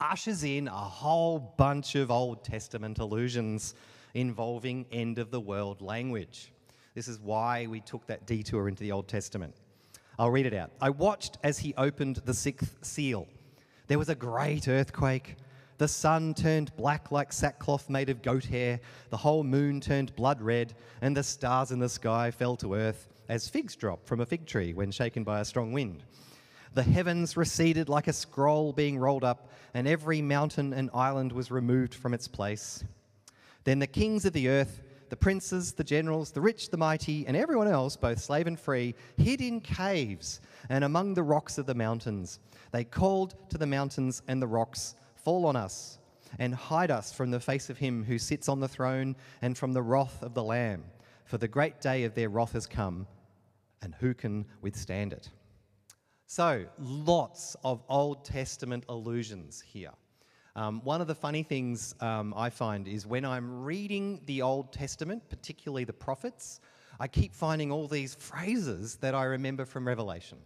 ushers 0.00 0.42
in 0.42 0.66
a 0.66 0.70
whole 0.72 1.54
bunch 1.56 1.94
of 1.94 2.10
Old 2.10 2.44
Testament 2.44 2.98
allusions 2.98 3.74
involving 4.14 4.84
end 4.90 5.18
of 5.18 5.30
the 5.30 5.40
world 5.40 5.80
language. 5.80 6.52
This 6.94 7.08
is 7.08 7.18
why 7.18 7.66
we 7.66 7.80
took 7.80 8.06
that 8.06 8.26
detour 8.26 8.68
into 8.68 8.82
the 8.82 8.92
Old 8.92 9.08
Testament. 9.08 9.54
I'll 10.18 10.30
read 10.30 10.46
it 10.46 10.54
out. 10.54 10.70
I 10.80 10.90
watched 10.90 11.38
as 11.42 11.58
he 11.58 11.74
opened 11.76 12.16
the 12.24 12.34
sixth 12.34 12.76
seal. 12.82 13.26
There 13.86 13.98
was 13.98 14.10
a 14.10 14.14
great 14.14 14.68
earthquake. 14.68 15.36
The 15.78 15.88
sun 15.88 16.34
turned 16.34 16.76
black 16.76 17.10
like 17.10 17.32
sackcloth 17.32 17.88
made 17.88 18.10
of 18.10 18.22
goat 18.22 18.44
hair. 18.44 18.78
The 19.10 19.16
whole 19.16 19.42
moon 19.42 19.80
turned 19.80 20.14
blood 20.14 20.40
red, 20.40 20.74
and 21.00 21.16
the 21.16 21.22
stars 21.22 21.70
in 21.70 21.78
the 21.78 21.88
sky 21.88 22.30
fell 22.30 22.56
to 22.56 22.74
earth 22.74 23.08
as 23.28 23.48
figs 23.48 23.74
drop 23.74 24.06
from 24.06 24.20
a 24.20 24.26
fig 24.26 24.44
tree 24.44 24.74
when 24.74 24.90
shaken 24.90 25.24
by 25.24 25.40
a 25.40 25.44
strong 25.44 25.72
wind. 25.72 26.04
The 26.74 26.82
heavens 26.82 27.36
receded 27.36 27.88
like 27.88 28.06
a 28.06 28.12
scroll 28.12 28.72
being 28.72 28.98
rolled 28.98 29.24
up, 29.24 29.50
and 29.72 29.88
every 29.88 30.20
mountain 30.20 30.74
and 30.74 30.90
island 30.92 31.32
was 31.32 31.50
removed 31.50 31.94
from 31.94 32.12
its 32.12 32.28
place. 32.28 32.84
Then 33.64 33.78
the 33.78 33.86
kings 33.86 34.24
of 34.24 34.34
the 34.34 34.48
earth, 34.48 34.81
the 35.12 35.16
princes, 35.16 35.72
the 35.72 35.84
generals, 35.84 36.30
the 36.30 36.40
rich, 36.40 36.70
the 36.70 36.76
mighty, 36.78 37.26
and 37.26 37.36
everyone 37.36 37.68
else, 37.68 37.96
both 37.96 38.18
slave 38.18 38.46
and 38.46 38.58
free, 38.58 38.94
hid 39.18 39.42
in 39.42 39.60
caves 39.60 40.40
and 40.70 40.84
among 40.84 41.12
the 41.12 41.22
rocks 41.22 41.58
of 41.58 41.66
the 41.66 41.74
mountains. 41.74 42.40
They 42.70 42.84
called 42.84 43.34
to 43.50 43.58
the 43.58 43.66
mountains 43.66 44.22
and 44.26 44.40
the 44.40 44.46
rocks, 44.46 44.94
Fall 45.16 45.44
on 45.44 45.54
us 45.54 45.98
and 46.38 46.54
hide 46.54 46.90
us 46.90 47.12
from 47.12 47.30
the 47.30 47.40
face 47.40 47.68
of 47.68 47.76
him 47.76 48.02
who 48.02 48.18
sits 48.18 48.48
on 48.48 48.58
the 48.58 48.68
throne 48.68 49.14
and 49.42 49.54
from 49.54 49.74
the 49.74 49.82
wrath 49.82 50.22
of 50.22 50.32
the 50.32 50.42
Lamb. 50.42 50.82
For 51.26 51.36
the 51.36 51.46
great 51.46 51.78
day 51.82 52.04
of 52.04 52.14
their 52.14 52.30
wrath 52.30 52.52
has 52.52 52.66
come, 52.66 53.06
and 53.82 53.94
who 53.96 54.14
can 54.14 54.46
withstand 54.62 55.12
it? 55.12 55.28
So, 56.24 56.64
lots 56.78 57.54
of 57.64 57.82
Old 57.86 58.24
Testament 58.24 58.84
allusions 58.88 59.60
here. 59.60 59.92
Um, 60.54 60.82
one 60.84 61.00
of 61.00 61.06
the 61.06 61.14
funny 61.14 61.42
things 61.42 61.94
um, 62.00 62.34
I 62.36 62.50
find 62.50 62.86
is 62.86 63.06
when 63.06 63.24
I'm 63.24 63.64
reading 63.64 64.20
the 64.26 64.42
Old 64.42 64.72
Testament, 64.72 65.22
particularly 65.30 65.84
the 65.84 65.94
prophets, 65.94 66.60
I 67.00 67.08
keep 67.08 67.34
finding 67.34 67.72
all 67.72 67.88
these 67.88 68.14
phrases 68.14 68.96
that 68.96 69.14
I 69.14 69.24
remember 69.24 69.64
from 69.64 69.86
Revelation. 69.86 70.38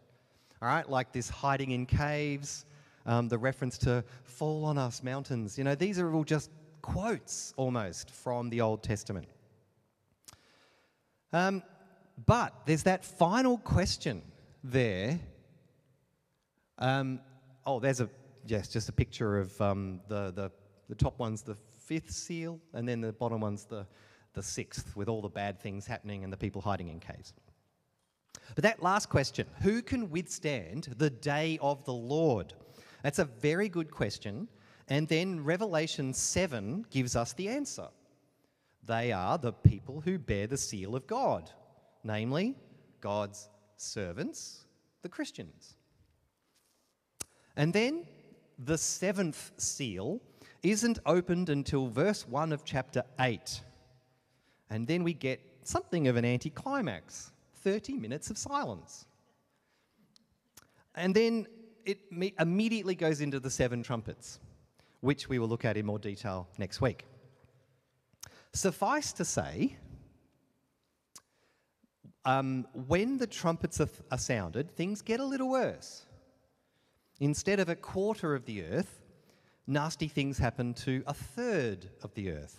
All 0.62 0.68
right, 0.68 0.88
like 0.88 1.12
this 1.12 1.28
hiding 1.28 1.72
in 1.72 1.86
caves, 1.86 2.66
um, 3.04 3.28
the 3.28 3.36
reference 3.36 3.78
to 3.78 4.04
fall 4.24 4.64
on 4.64 4.78
us 4.78 5.02
mountains. 5.02 5.58
You 5.58 5.64
know, 5.64 5.74
these 5.74 5.98
are 5.98 6.14
all 6.14 6.24
just 6.24 6.50
quotes 6.82 7.52
almost 7.56 8.10
from 8.10 8.48
the 8.48 8.60
Old 8.60 8.82
Testament. 8.82 9.26
Um, 11.32 11.62
but 12.24 12.54
there's 12.64 12.84
that 12.84 13.04
final 13.04 13.58
question 13.58 14.22
there. 14.62 15.18
Um, 16.78 17.20
oh, 17.66 17.80
there's 17.80 18.00
a 18.00 18.08
yes, 18.46 18.68
just 18.68 18.88
a 18.88 18.92
picture 18.92 19.38
of 19.38 19.60
um, 19.60 20.00
the, 20.08 20.30
the 20.32 20.50
the 20.88 20.94
top 20.94 21.18
one's 21.18 21.42
the 21.42 21.56
fifth 21.86 22.10
seal, 22.10 22.60
and 22.72 22.88
then 22.88 23.00
the 23.00 23.12
bottom 23.12 23.40
one's 23.40 23.64
the 23.64 23.86
the 24.34 24.42
sixth, 24.42 24.94
with 24.94 25.08
all 25.08 25.22
the 25.22 25.28
bad 25.28 25.58
things 25.58 25.86
happening 25.86 26.22
and 26.22 26.32
the 26.32 26.36
people 26.36 26.60
hiding 26.60 26.88
in 26.88 27.00
caves. 27.00 27.32
But 28.54 28.62
that 28.64 28.82
last 28.82 29.08
question, 29.08 29.46
who 29.62 29.82
can 29.82 30.10
withstand 30.10 30.94
the 30.98 31.10
day 31.10 31.58
of 31.60 31.84
the 31.84 31.92
Lord? 31.92 32.52
That's 33.02 33.18
a 33.18 33.24
very 33.24 33.68
good 33.68 33.90
question. 33.90 34.46
And 34.88 35.08
then 35.08 35.42
Revelation 35.42 36.12
7 36.12 36.84
gives 36.90 37.16
us 37.16 37.32
the 37.32 37.48
answer. 37.48 37.88
They 38.84 39.10
are 39.10 39.36
the 39.36 39.52
people 39.52 40.00
who 40.00 40.18
bear 40.18 40.46
the 40.46 40.56
seal 40.56 40.94
of 40.94 41.06
God, 41.06 41.50
namely 42.04 42.54
God's 43.00 43.48
servants, 43.76 44.66
the 45.02 45.08
Christians. 45.08 45.76
And 47.56 47.72
then 47.72 48.06
the 48.58 48.78
seventh 48.78 49.52
seal 49.58 50.20
isn't 50.62 50.98
opened 51.06 51.48
until 51.48 51.88
verse 51.88 52.26
1 52.26 52.52
of 52.52 52.64
chapter 52.64 53.02
8. 53.20 53.60
And 54.70 54.86
then 54.86 55.04
we 55.04 55.12
get 55.12 55.40
something 55.62 56.08
of 56.08 56.16
an 56.16 56.24
anticlimax 56.24 57.32
30 57.56 57.94
minutes 57.94 58.30
of 58.30 58.38
silence. 58.38 59.06
And 60.94 61.14
then 61.14 61.46
it 61.84 61.98
immediately 62.40 62.94
goes 62.94 63.20
into 63.20 63.38
the 63.38 63.50
seven 63.50 63.82
trumpets, 63.82 64.40
which 65.00 65.28
we 65.28 65.38
will 65.38 65.48
look 65.48 65.64
at 65.64 65.76
in 65.76 65.86
more 65.86 65.98
detail 65.98 66.48
next 66.58 66.80
week. 66.80 67.04
Suffice 68.52 69.12
to 69.12 69.24
say, 69.24 69.76
um, 72.24 72.66
when 72.88 73.18
the 73.18 73.26
trumpets 73.26 73.80
are, 73.80 73.88
are 74.10 74.18
sounded, 74.18 74.74
things 74.74 75.00
get 75.02 75.20
a 75.20 75.24
little 75.24 75.48
worse. 75.48 76.05
Instead 77.20 77.60
of 77.60 77.68
a 77.68 77.76
quarter 77.76 78.34
of 78.34 78.44
the 78.44 78.62
earth, 78.62 79.00
nasty 79.66 80.08
things 80.08 80.38
happen 80.38 80.74
to 80.74 81.02
a 81.06 81.14
third 81.14 81.88
of 82.02 82.12
the 82.14 82.30
earth. 82.30 82.58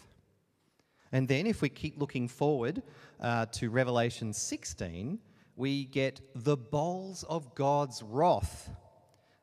And 1.11 1.27
then, 1.27 1.47
if 1.47 1.61
we 1.61 1.69
keep 1.69 1.97
looking 1.97 2.27
forward 2.27 2.81
uh, 3.21 3.45
to 3.53 3.69
Revelation 3.69 4.33
16, 4.33 5.19
we 5.55 5.85
get 5.85 6.21
the 6.35 6.57
bowls 6.57 7.23
of 7.29 7.55
God's 7.55 8.03
wrath. 8.03 8.69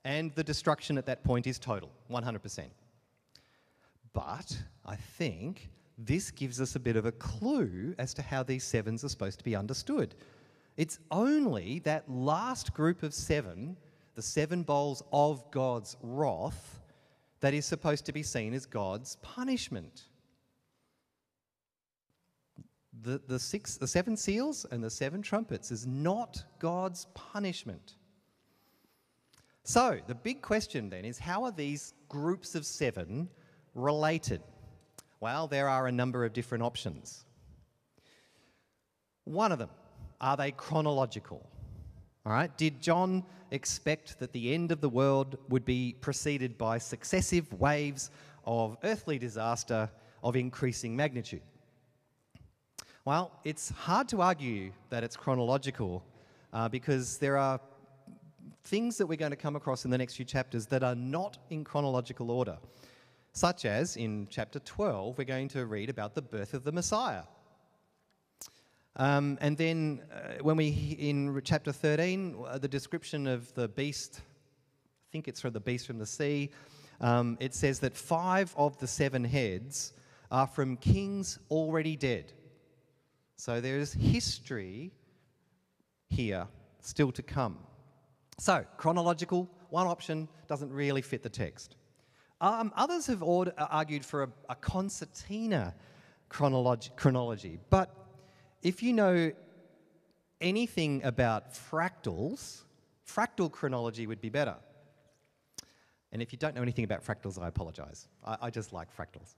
And 0.05 0.35
the 0.35 0.45
destruction 0.45 0.99
at 0.99 1.07
that 1.07 1.25
point 1.25 1.47
is 1.47 1.59
total 1.59 1.91
100%. 2.11 2.67
But 4.13 4.59
I 4.85 4.97
think 4.97 5.71
this 5.97 6.31
gives 6.31 6.61
us 6.61 6.77
a 6.77 6.81
bit 6.81 6.97
of 6.97 7.07
a 7.07 7.13
clue 7.13 7.95
as 7.99 8.15
to 8.15 8.23
how 8.23 8.43
these 8.43 8.65
sevens 8.65 9.05
are 9.05 9.09
supposed 9.09 9.39
to 9.39 9.45
be 9.45 9.57
understood. 9.57 10.15
It's 10.77 10.99
only 11.11 11.79
that 11.81 12.11
last 12.11 12.75
group 12.75 13.03
of 13.03 13.15
seven, 13.15 13.77
the 14.15 14.23
seven 14.23 14.63
bowls 14.63 15.03
of 15.13 15.51
God's 15.51 15.97
wrath, 16.03 16.81
that 17.41 17.55
is 17.55 17.67
supposed 17.67 18.07
to 18.07 18.13
be 18.13 18.23
seen 18.23 18.55
as 18.55 18.67
God's 18.67 19.17
punishment 19.23 20.05
the, 23.03 23.21
the, 23.27 23.39
six, 23.39 23.77
the 23.77 23.87
seven 23.87 24.17
seals 24.17 24.67
and 24.71 24.83
the 24.83 24.91
seven 24.91 25.23
trumpets 25.23 25.71
is 25.71 25.87
not 25.87 26.43
God's 26.59 27.07
punishment. 27.15 27.97
So, 29.63 29.99
the 30.07 30.15
big 30.15 30.43
question 30.43 30.91
then 30.91 31.05
is 31.05 31.19
how 31.19 31.45
are 31.45 31.53
these 31.53 31.95
groups 32.09 32.55
of 32.55 32.67
seven 32.67 33.29
related? 33.75 34.43
Well, 35.21 35.47
there 35.47 35.69
are 35.69 35.87
a 35.87 35.93
number 35.93 36.25
of 36.25 36.33
different 36.33 36.63
options. 36.63 37.25
One 39.25 39.53
of 39.53 39.59
them, 39.59 39.71
are 40.21 40.37
they 40.37 40.51
chronological? 40.53 41.49
All 42.27 42.33
right, 42.33 42.57
did 42.57 42.81
John 42.81 43.23
expect 43.51 44.19
that 44.19 44.33
the 44.33 44.55
end 44.55 44.73
of 44.73 44.81
the 44.81 44.89
world 44.89 45.37
would 45.51 45.67
be 45.67 45.95
preceded 46.01 46.57
by 46.57 46.79
successive 46.79 47.53
waves 47.61 48.11
of 48.47 48.79
earthly 48.83 49.19
disaster 49.19 49.91
of 50.23 50.35
increasing 50.35 50.97
magnitude? 50.97 51.43
Well, 53.05 53.31
it's 53.45 53.69
hard 53.69 54.09
to 54.09 54.23
argue 54.23 54.73
that 54.89 55.05
it's 55.05 55.19
chronological 55.19 56.03
uh, 56.55 56.71
because 56.71 57.19
there 57.19 57.37
are 57.37 57.61
things 58.65 58.97
that 58.97 59.07
we're 59.07 59.17
going 59.17 59.31
to 59.31 59.37
come 59.37 59.57
across 59.57 59.85
in 59.85 59.91
the 59.91 59.99
next 59.99 60.15
few 60.15 60.25
chapters 60.25 60.65
that 60.69 60.83
are 60.83 60.95
not 60.95 61.37
in 61.51 61.63
chronological 61.63 62.31
order. 62.31 62.57
Such 63.35 63.67
as 63.67 63.99
in 63.99 64.29
chapter 64.31 64.61
12, 64.61 65.19
we're 65.19 65.25
going 65.25 65.49
to 65.49 65.67
read 65.67 65.91
about 65.91 66.15
the 66.15 66.23
birth 66.23 66.55
of 66.55 66.65
the 66.65 66.73
Messiah. 66.73 67.25
Um, 68.97 69.39
and 69.41 69.57
then 69.57 70.03
uh, 70.13 70.43
when 70.43 70.57
we, 70.57 70.69
in 70.99 71.41
chapter 71.45 71.73
13, 71.73 72.37
uh, 72.47 72.59
the 72.59 72.69
description 72.69 73.27
of 73.27 73.53
the 73.55 73.69
beast, 73.69 74.21
I 74.21 75.09
think 75.11 75.27
it's 75.27 75.41
from 75.41 75.53
the 75.53 75.61
beast 75.61 75.87
from 75.87 75.99
the 75.99 76.07
sea, 76.07 76.51
um, 77.01 77.37
it 77.41 77.55
says 77.55 77.81
that 77.81 77.97
five 77.97 78.55
of 78.57 78.79
the 78.79 78.87
seven 78.87 79.25
heads 79.25 79.95
are 80.31 80.47
from 80.47 80.77
kings 80.77 81.39
already 81.51 81.97
dead. 81.97 82.33
So 83.37 83.61
there's 83.61 83.93
history 83.93 84.93
here 86.09 86.47
still 86.81 87.11
to 87.13 87.23
come. 87.23 87.59
So, 88.39 88.65
chronological, 88.77 89.49
one 89.71 89.87
option 89.87 90.29
doesn't 90.49 90.73
really 90.73 91.03
fit 91.03 91.23
the 91.23 91.29
text. 91.29 91.77
Um, 92.41 92.73
others 92.77 93.07
have 93.07 93.23
uh, 93.23 93.51
argued 93.59 94.05
for 94.05 94.25
a, 94.25 94.29
a 94.49 94.55
concertina 94.55 95.75
chronology, 96.29 97.59
but 97.71 98.04
if 98.65 98.83
you 98.83 98.95
know 98.95 99.31
anything 100.41 101.05
about 101.05 101.53
fractals, 101.53 102.63
fractal 103.07 103.53
chronology 103.53 104.07
would 104.07 104.21
be 104.21 104.31
better. 104.31 104.57
And 106.11 106.23
if 106.23 106.33
you 106.33 106.39
don't 106.39 106.55
know 106.55 106.63
anything 106.63 106.85
about 106.85 107.05
fractals, 107.05 107.41
I 107.41 107.49
apologize. 107.49 108.09
I, 108.25 108.37
I 108.43 108.51
just 108.51 108.73
like 108.73 108.89
fractals. 108.97 109.35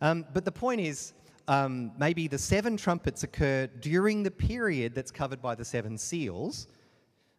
Um, 0.00 0.26
but 0.34 0.44
the 0.44 0.52
point 0.52 0.80
is, 0.80 1.12
um, 1.48 1.92
maybe 1.98 2.28
the 2.28 2.38
seven 2.38 2.76
trumpets 2.76 3.22
occur 3.22 3.68
during 3.80 4.22
the 4.22 4.30
period 4.30 4.94
that's 4.94 5.10
covered 5.10 5.40
by 5.40 5.54
the 5.54 5.64
seven 5.64 5.96
seals, 5.96 6.66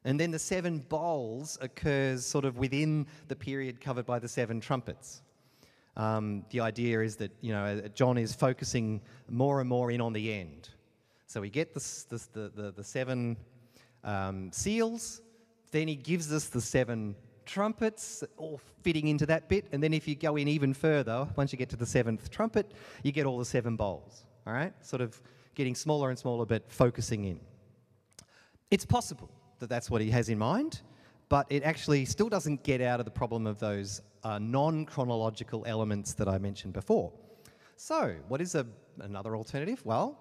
and 0.06 0.20
then 0.20 0.32
the 0.32 0.40
seven 0.40 0.80
bowls 0.80 1.58
occurs 1.62 2.26
sort 2.26 2.46
of 2.46 2.58
within 2.58 3.08
the 3.28 3.36
period 3.36 3.82
covered 3.82 4.06
by 4.06 4.20
the 4.20 4.28
seven 4.28 4.60
trumpets. 4.60 5.22
Um, 5.96 6.46
the 6.50 6.60
idea 6.60 7.02
is 7.02 7.16
that 7.18 7.32
you 7.42 7.54
know 7.54 7.82
John 7.94 8.18
is 8.18 8.34
focusing 8.34 9.02
more 9.30 9.60
and 9.60 9.70
more 9.70 9.92
in 9.92 10.02
on 10.02 10.14
the 10.14 10.34
end. 10.34 10.70
So 11.34 11.42
we 11.42 11.50
get 11.50 11.74
the, 11.74 11.80
the, 12.10 12.52
the, 12.56 12.72
the 12.74 12.84
seven 12.84 13.38
um, 14.04 14.52
seals, 14.52 15.24
then 15.72 15.88
he 15.88 15.96
gives 15.96 16.32
us 16.32 16.46
the 16.46 16.62
seven 16.62 17.16
trumpets, 17.48 18.24
all 18.38 18.62
fitting 18.84 19.08
into 19.08 19.26
that 19.26 19.50
bit. 19.50 19.66
And 19.72 19.82
then 19.82 19.96
if 19.96 20.08
you 20.08 20.14
go 20.14 20.36
in 20.36 20.48
even 20.48 20.76
further, 20.76 21.28
once 21.36 21.52
you 21.52 21.58
get 21.58 21.70
to 21.70 21.76
the 21.76 21.88
seventh 21.88 22.30
trumpet, 22.30 22.72
you 23.02 23.12
get 23.12 23.26
all 23.26 23.40
the 23.40 23.46
seven 23.46 23.76
bowls. 23.76 24.26
All 24.46 24.54
right? 24.54 24.74
Sort 24.86 25.02
of 25.02 25.20
getting 25.56 25.74
smaller 25.74 26.12
and 26.12 26.20
smaller, 26.20 26.46
but 26.46 26.72
focusing 26.72 27.24
in. 27.24 27.40
It's 28.70 28.86
possible 28.86 29.32
that 29.58 29.70
that's 29.70 29.90
what 29.90 30.02
he 30.02 30.12
has 30.12 30.30
in 30.30 30.38
mind, 30.38 30.82
but 31.30 31.48
it 31.50 31.64
actually 31.64 32.06
still 32.06 32.30
doesn't 32.30 32.62
get 32.62 32.80
out 32.80 33.00
of 33.00 33.06
the 33.06 33.12
problem 33.12 33.48
of 33.48 33.58
those 33.58 34.04
uh, 34.24 34.38
non 34.38 34.86
chronological 34.86 35.64
elements 35.66 36.14
that 36.14 36.28
I 36.28 36.38
mentioned 36.38 36.74
before. 36.74 37.12
So, 37.76 38.18
what 38.28 38.40
is 38.40 38.54
a, 38.54 38.68
another 39.00 39.36
alternative? 39.36 39.84
Well, 39.84 40.20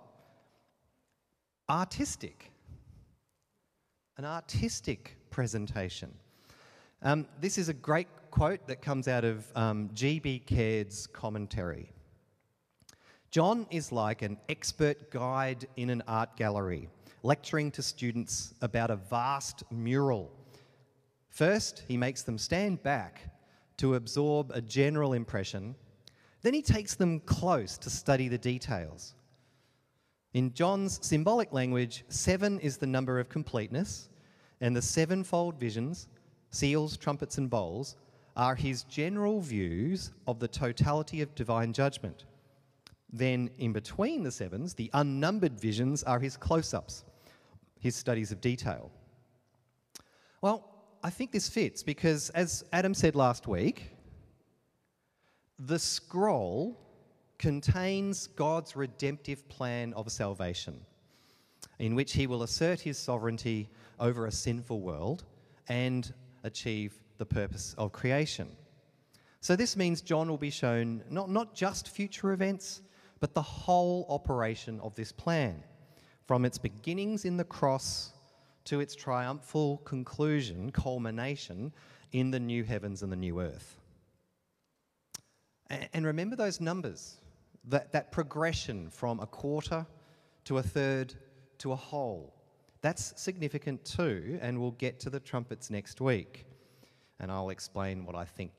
artistic. 1.73 2.53
An 4.19 4.27
artistic 4.27 5.17
presentation. 5.31 6.13
Um, 7.01 7.27
this 7.41 7.57
is 7.57 7.71
a 7.71 7.75
great 7.75 8.09
quote 8.31 8.69
that 8.69 8.83
comes 8.83 9.09
out 9.09 9.25
of 9.25 9.47
um, 9.57 9.89
G.B. 9.95 10.41
Caird's 10.41 11.07
commentary. 11.07 11.91
John 13.31 13.67
is 13.71 13.91
like 13.91 14.21
an 14.21 14.37
expert 14.51 15.11
guide 15.11 15.67
in 15.77 15.89
an 15.89 16.03
art 16.07 16.37
gallery, 16.37 16.91
lecturing 17.23 17.71
to 17.71 17.83
students 17.83 18.53
about 18.61 18.91
a 18.91 18.97
vast 18.97 19.63
mural. 19.71 20.31
First, 21.31 21.85
he 21.89 21.97
makes 21.97 22.23
them 22.23 22.37
stand 22.37 22.83
back 22.83 23.33
to 23.79 23.95
absorb 23.95 24.51
a 24.51 24.61
general 24.61 25.15
impression, 25.15 25.75
then 26.43 26.53
he 26.53 26.61
takes 26.61 26.97
them 26.97 27.21
close 27.21 27.79
to 27.79 27.89
study 27.89 28.29
the 28.29 28.37
details. 28.37 29.15
In 30.35 30.55
John's 30.55 30.99
symbolic 31.07 31.53
language, 31.53 32.05
seven 32.09 32.59
is 32.61 32.79
the 32.79 32.87
number 32.87 33.21
of 33.21 33.29
completeness, 33.29 34.09
and 34.61 34.75
the 34.75 34.81
sevenfold 34.81 35.61
visions, 35.61 36.09
seals, 36.51 36.97
trumpets, 36.97 37.37
and 37.37 37.51
bowls, 37.51 37.97
are 38.35 38.55
his 38.55 38.85
general 38.85 39.41
views 39.41 40.13
of 40.27 40.39
the 40.39 40.49
totality 40.49 41.21
of 41.21 41.35
divine 41.35 41.73
judgment. 41.75 42.25
Then, 43.13 43.51
in 43.59 43.75
between 43.75 44.23
the 44.23 44.31
sevens, 44.31 44.73
the 44.73 44.91
unnumbered 44.95 45.61
visions 45.61 46.03
are 46.03 46.19
his 46.19 46.39
close 46.39 46.73
ups, 46.73 47.05
his 47.79 47.95
studies 47.95 48.33
of 48.33 48.41
detail. 48.41 48.91
Well, 50.41 50.67
I 51.03 51.11
think 51.11 51.31
this 51.31 51.51
fits 51.51 51.83
because, 51.83 52.31
as 52.31 52.65
Adam 52.73 52.95
said 52.95 53.15
last 53.15 53.47
week, 53.47 53.91
the 55.59 55.79
scroll 55.79 56.82
contains 57.43 58.29
God's 58.29 58.77
redemptive 58.77 59.49
plan 59.49 59.93
of 59.95 60.13
salvation, 60.13 60.81
in 61.81 61.97
which 61.97 62.13
he 62.13 62.29
will 62.29 62.45
assert 62.45 62.81
his 62.81 62.97
sovereignty 62.97 63.69
over 63.99 64.27
a 64.27 64.31
sinful 64.31 64.81
world 64.81 65.25
and 65.69 66.15
achieve 66.45 67.03
the 67.19 67.27
purpose 67.27 67.75
of 67.79 67.91
creation. 67.91 68.49
So, 69.41 69.57
this 69.57 69.77
means 69.77 70.03
John 70.03 70.29
will 70.29 70.39
be 70.39 70.51
shown 70.51 71.03
not, 71.11 71.31
not 71.31 71.53
just 71.53 71.89
future 71.89 72.31
events, 72.33 72.83
but 73.19 73.35
the 73.35 73.43
whole 73.43 74.07
operation 74.09 74.79
of 74.79 74.95
this 74.95 75.11
plan, 75.11 75.65
from 76.29 76.45
its 76.45 76.59
beginnings 76.59 77.25
in 77.25 77.37
the 77.37 77.45
cross 77.45 78.13
to 78.67 78.79
its 78.79 78.95
triumphal 78.95 79.79
conclusion, 79.79 80.71
culmination 80.71 81.73
in 82.13 82.31
the 82.31 82.39
new 82.39 82.63
heavens 82.63 83.03
and 83.03 83.11
the 83.11 83.17
new 83.17 83.41
earth. 83.41 83.81
And 85.93 86.07
remember 86.07 86.37
those 86.37 86.61
numbers, 86.61 87.17
that, 87.69 87.93
that 87.93 88.13
progression 88.13 88.91
from 88.91 89.21
a 89.21 89.27
quarter 89.27 89.87
to 90.45 90.59
a 90.59 90.63
third 90.63 91.15
to 91.59 91.73
a 91.73 91.77
whole. 91.77 92.35
That's 92.81 93.13
significant 93.21 93.85
too, 93.85 94.39
and 94.43 94.61
we'll 94.61 94.73
get 94.73 94.99
to 95.01 95.11
the 95.11 95.21
trumpets 95.21 95.71
next 95.71 96.01
week. 96.01 96.47
And 97.21 97.31
I'll 97.31 97.51
explain 97.51 98.05
what 98.05 98.17
I 98.17 98.25
think 98.25 98.51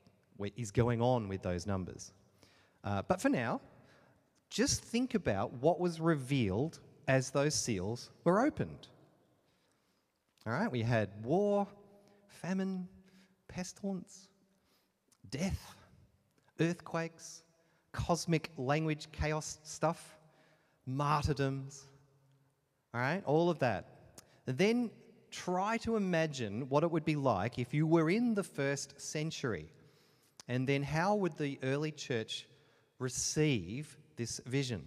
is 0.56 0.70
going 0.70 1.02
on 1.02 1.28
with 1.28 1.42
those 1.42 1.66
numbers. 1.66 2.12
Uh, 2.82 3.02
but 3.06 3.20
for 3.20 3.28
now, 3.28 3.60
just 4.48 4.82
think 4.82 5.14
about 5.14 5.52
what 5.54 5.80
was 5.80 6.00
revealed 6.00 6.80
as 7.06 7.30
those 7.30 7.54
seals 7.54 8.10
were 8.24 8.40
opened. 8.46 8.88
All 10.46 10.52
right, 10.52 10.70
we 10.70 10.82
had 10.82 11.10
war, 11.22 11.66
famine, 12.28 12.88
pestilence, 13.48 14.28
death, 15.30 15.74
earthquakes, 16.60 17.42
cosmic 17.94 18.50
language 18.58 19.08
chaos 19.12 19.58
stuff, 19.62 20.18
martyrdoms, 20.84 21.84
all 22.92 23.00
right, 23.00 23.22
all 23.24 23.48
of 23.48 23.58
that. 23.60 23.86
Then 24.44 24.90
try 25.30 25.78
to 25.78 25.96
imagine 25.96 26.68
what 26.68 26.84
it 26.84 26.90
would 26.90 27.04
be 27.04 27.16
like 27.16 27.58
if 27.58 27.72
you 27.72 27.86
were 27.86 28.10
in 28.10 28.34
the 28.34 28.42
first 28.42 29.00
century. 29.00 29.66
And 30.46 30.68
then 30.68 30.82
how 30.82 31.14
would 31.14 31.36
the 31.38 31.58
early 31.62 31.90
church 31.90 32.46
receive 32.98 33.96
this 34.16 34.40
vision? 34.46 34.84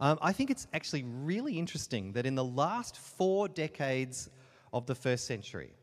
Um, 0.00 0.18
I 0.22 0.32
think 0.32 0.50
it's 0.50 0.66
actually 0.72 1.04
really 1.04 1.58
interesting 1.58 2.12
that 2.12 2.24
in 2.24 2.34
the 2.34 2.44
last 2.44 2.96
four 2.96 3.48
decades 3.48 4.30
of 4.72 4.86
the 4.86 4.94
first 4.94 5.26
century, 5.26 5.74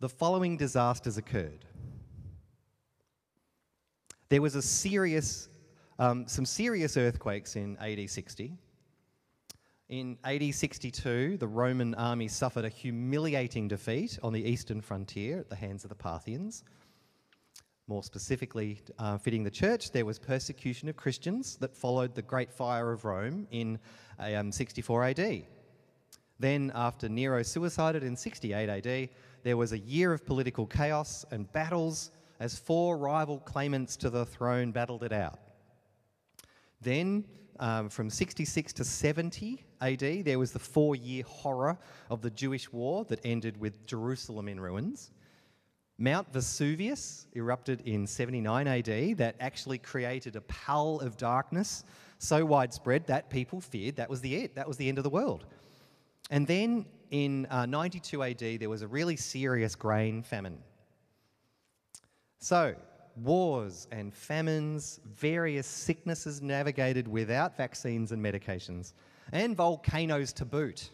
the 0.00 0.08
following 0.08 0.58
disasters 0.58 1.16
occurred. 1.16 1.64
There 4.28 4.40
was 4.40 4.54
a 4.54 4.62
serious, 4.62 5.48
um, 5.98 6.26
some 6.26 6.46
serious 6.46 6.96
earthquakes 6.96 7.56
in 7.56 7.76
AD 7.78 8.08
60. 8.08 8.56
In 9.90 10.16
AD 10.24 10.54
62, 10.54 11.36
the 11.36 11.46
Roman 11.46 11.94
army 11.94 12.26
suffered 12.26 12.64
a 12.64 12.70
humiliating 12.70 13.68
defeat 13.68 14.18
on 14.22 14.32
the 14.32 14.42
eastern 14.42 14.80
frontier 14.80 15.38
at 15.38 15.50
the 15.50 15.56
hands 15.56 15.84
of 15.84 15.90
the 15.90 15.94
Parthians. 15.94 16.64
More 17.86 18.02
specifically, 18.02 18.80
uh, 18.98 19.18
fitting 19.18 19.44
the 19.44 19.50
church, 19.50 19.92
there 19.92 20.06
was 20.06 20.18
persecution 20.18 20.88
of 20.88 20.96
Christians 20.96 21.56
that 21.56 21.76
followed 21.76 22.14
the 22.14 22.22
Great 22.22 22.50
Fire 22.50 22.92
of 22.92 23.04
Rome 23.04 23.46
in 23.50 23.78
um, 24.18 24.50
64 24.50 25.04
AD. 25.04 25.42
Then, 26.38 26.72
after 26.74 27.10
Nero 27.10 27.42
suicided 27.42 28.02
in 28.02 28.16
68 28.16 28.68
AD, 28.70 29.10
there 29.42 29.58
was 29.58 29.72
a 29.72 29.78
year 29.78 30.14
of 30.14 30.24
political 30.24 30.66
chaos 30.66 31.26
and 31.30 31.52
battles 31.52 32.10
as 32.40 32.58
four 32.58 32.96
rival 32.96 33.38
claimants 33.38 33.96
to 33.96 34.10
the 34.10 34.24
throne 34.24 34.72
battled 34.72 35.02
it 35.02 35.12
out. 35.12 35.38
Then, 36.80 37.24
um, 37.60 37.88
from 37.88 38.10
66 38.10 38.72
to 38.74 38.84
70 38.84 39.64
AD, 39.80 40.24
there 40.24 40.38
was 40.38 40.52
the 40.52 40.58
four 40.58 40.96
year 40.96 41.24
horror 41.26 41.78
of 42.10 42.20
the 42.20 42.30
Jewish 42.30 42.72
war 42.72 43.04
that 43.06 43.20
ended 43.24 43.56
with 43.58 43.86
Jerusalem 43.86 44.48
in 44.48 44.60
ruins. 44.60 45.10
Mount 45.98 46.32
Vesuvius 46.32 47.26
erupted 47.34 47.80
in 47.82 48.06
79 48.06 48.66
AD, 48.66 49.16
that 49.18 49.36
actually 49.38 49.78
created 49.78 50.34
a 50.34 50.40
pall 50.42 51.00
of 51.00 51.16
darkness 51.16 51.84
so 52.18 52.44
widespread 52.44 53.06
that 53.06 53.30
people 53.30 53.60
feared 53.60 53.96
that 53.96 54.10
was 54.10 54.20
the 54.20 54.34
it, 54.34 54.54
that 54.56 54.66
was 54.66 54.76
the 54.76 54.88
end 54.88 54.98
of 54.98 55.04
the 55.04 55.10
world. 55.10 55.44
And 56.30 56.46
then 56.46 56.86
in 57.10 57.46
uh, 57.46 57.66
92 57.66 58.22
AD, 58.22 58.38
there 58.60 58.70
was 58.70 58.82
a 58.82 58.88
really 58.88 59.16
serious 59.16 59.74
grain 59.74 60.22
famine. 60.22 60.58
So, 62.38 62.74
wars 63.16 63.86
and 63.90 64.12
famines, 64.12 65.00
various 65.14 65.66
sicknesses 65.66 66.42
navigated 66.42 67.08
without 67.08 67.56
vaccines 67.56 68.12
and 68.12 68.22
medications, 68.22 68.92
and 69.32 69.56
volcanoes 69.56 70.32
to 70.34 70.44
boot. 70.44 70.90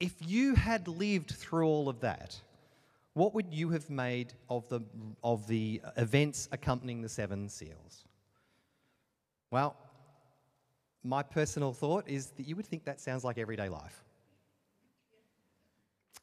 If 0.00 0.14
you 0.20 0.54
had 0.54 0.88
lived 0.88 1.30
through 1.30 1.66
all 1.66 1.88
of 1.88 2.00
that, 2.00 2.38
what 3.14 3.32
would 3.34 3.52
you 3.52 3.70
have 3.70 3.88
made 3.88 4.34
of 4.50 4.68
the, 4.68 4.80
of 5.22 5.46
the 5.46 5.80
events 5.96 6.48
accompanying 6.50 7.00
the 7.00 7.08
seven 7.08 7.48
seals? 7.48 8.04
Well, 9.50 9.76
my 11.04 11.22
personal 11.22 11.72
thought 11.72 12.08
is 12.08 12.26
that 12.32 12.46
you 12.46 12.56
would 12.56 12.66
think 12.66 12.84
that 12.84 13.00
sounds 13.00 13.22
like 13.22 13.38
everyday 13.38 13.68
life. 13.68 14.02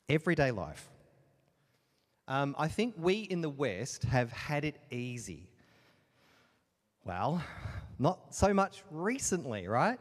Everyday 0.10 0.52
life. 0.52 0.90
Um, 2.28 2.56
I 2.58 2.68
think 2.68 2.96
we 2.98 3.20
in 3.20 3.42
the 3.42 3.50
West 3.50 4.04
have 4.04 4.32
had 4.32 4.64
it 4.64 4.78
easy. 4.90 5.50
Well, 7.04 7.44
not 8.00 8.34
so 8.34 8.54
much 8.54 8.84
recently, 8.92 9.68
right? 9.68 10.00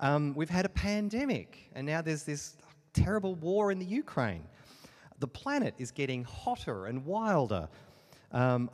Um, 0.00 0.34
we've 0.34 0.50
had 0.50 0.66
a 0.66 0.70
pandemic, 0.70 1.70
and 1.74 1.86
now 1.86 2.02
there's 2.02 2.24
this 2.24 2.56
terrible 2.92 3.34
war 3.34 3.72
in 3.72 3.78
the 3.78 3.86
Ukraine 3.86 4.44
the 5.18 5.28
planet 5.28 5.74
is 5.78 5.90
getting 5.90 6.24
hotter 6.24 6.86
and 6.86 7.04
wilder. 7.06 7.68
Um, 8.32 8.70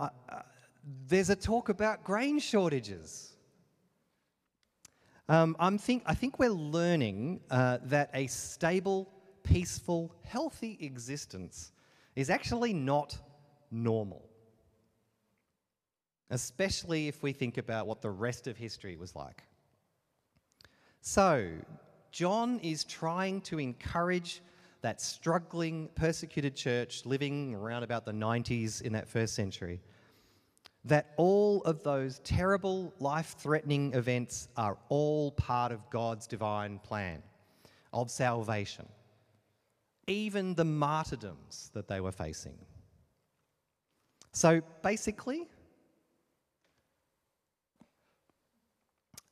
there's 1.07 1.31
a 1.31 1.37
talk 1.37 1.69
about 1.69 2.03
grain 2.03 2.39
shortages. 2.39 3.37
Um, 5.29 5.55
I'm 5.61 5.79
think, 5.79 6.03
I 6.07 6.15
think 6.15 6.39
we're 6.39 6.51
learning 6.51 7.41
uh, 7.51 7.79
that 7.85 8.11
a 8.15 8.27
stable, 8.27 9.09
peaceful, 9.45 10.13
healthy 10.25 10.77
existence 10.81 11.73
is 12.21 12.29
actually 12.29 12.75
not 12.75 13.17
normal. 13.71 14.23
Especially 16.29 17.09
if 17.09 17.23
we 17.23 17.33
think 17.33 17.57
about 17.57 17.87
what 17.87 18.03
the 18.03 18.11
rest 18.11 18.47
of 18.47 18.59
history 18.59 18.97
was 18.97 19.17
like. 19.17 19.43
So, 21.01 21.49
John 22.13 22.59
is 22.61 22.85
trying 22.85 23.41
to 23.43 23.59
encourage 23.59 24.43
that 24.83 25.01
struggling, 25.01 25.89
persecuted 25.95 26.55
church 26.55 27.07
living 27.07 27.55
around 27.55 27.85
about 27.85 28.05
the 28.05 28.13
90s 28.13 28.83
in 28.83 28.93
that 28.93 29.09
first 29.09 29.35
century 29.35 29.81
that 30.85 31.13
all 31.17 31.63
of 31.63 31.83
those 31.83 32.21
terrible, 32.21 32.93
life 32.99 33.35
threatening 33.39 33.95
events 33.95 34.49
are 34.57 34.77
all 34.91 35.31
part 35.33 35.73
of 35.73 35.89
God's 35.91 36.27
divine 36.27 36.79
plan 36.81 37.23
of 37.93 38.11
salvation, 38.11 38.87
even 40.11 40.55
the 40.55 40.65
martyrdoms 40.65 41.71
that 41.73 41.87
they 41.87 42.01
were 42.01 42.13
facing. 42.13 42.59
So 44.33 44.61
basically, 44.83 45.49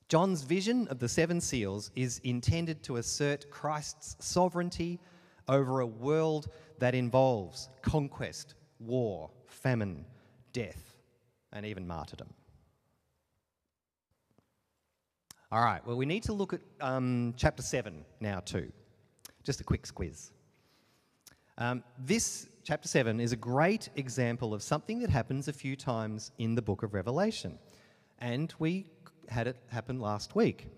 John's 0.08 0.42
vision 0.42 0.88
of 0.88 1.00
the 1.00 1.08
seven 1.08 1.40
seals 1.40 1.90
is 1.96 2.20
intended 2.24 2.82
to 2.84 2.96
assert 2.96 3.50
Christ's 3.50 4.16
sovereignty 4.20 5.00
over 5.48 5.80
a 5.80 5.86
world 5.86 6.48
that 6.78 6.94
involves 6.94 7.68
conquest, 7.82 8.54
war, 8.78 9.30
famine, 9.46 10.04
death, 10.52 10.96
and 11.52 11.66
even 11.66 11.86
martyrdom. 11.86 12.32
All 15.50 15.64
right, 15.64 15.84
well, 15.86 15.96
we 15.96 16.06
need 16.06 16.22
to 16.24 16.32
look 16.32 16.52
at 16.52 16.60
um, 16.80 17.34
chapter 17.36 17.62
7 17.62 18.04
now, 18.20 18.40
too. 18.40 18.70
Just 19.42 19.60
a 19.60 19.64
quick 19.64 19.86
squiz. 19.86 20.30
Um, 21.60 21.82
this 21.98 22.48
chapter 22.62 22.86
7 22.86 23.18
is 23.18 23.32
a 23.32 23.36
great 23.36 23.88
example 23.96 24.54
of 24.54 24.62
something 24.62 25.00
that 25.00 25.10
happens 25.10 25.48
a 25.48 25.52
few 25.52 25.74
times 25.74 26.30
in 26.38 26.54
the 26.54 26.62
book 26.62 26.84
of 26.84 26.94
Revelation. 26.94 27.58
And 28.20 28.54
we 28.60 28.86
had 29.28 29.48
it 29.48 29.56
happen 29.66 29.98
last 29.98 30.36
week. 30.36 30.68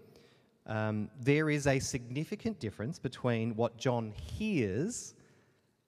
Um, 0.67 1.11
there 1.21 1.51
is 1.51 1.67
a 1.67 1.79
significant 1.79 2.59
difference 2.61 2.99
between 2.99 3.55
what 3.57 3.77
John 3.77 4.15
hears 4.17 5.15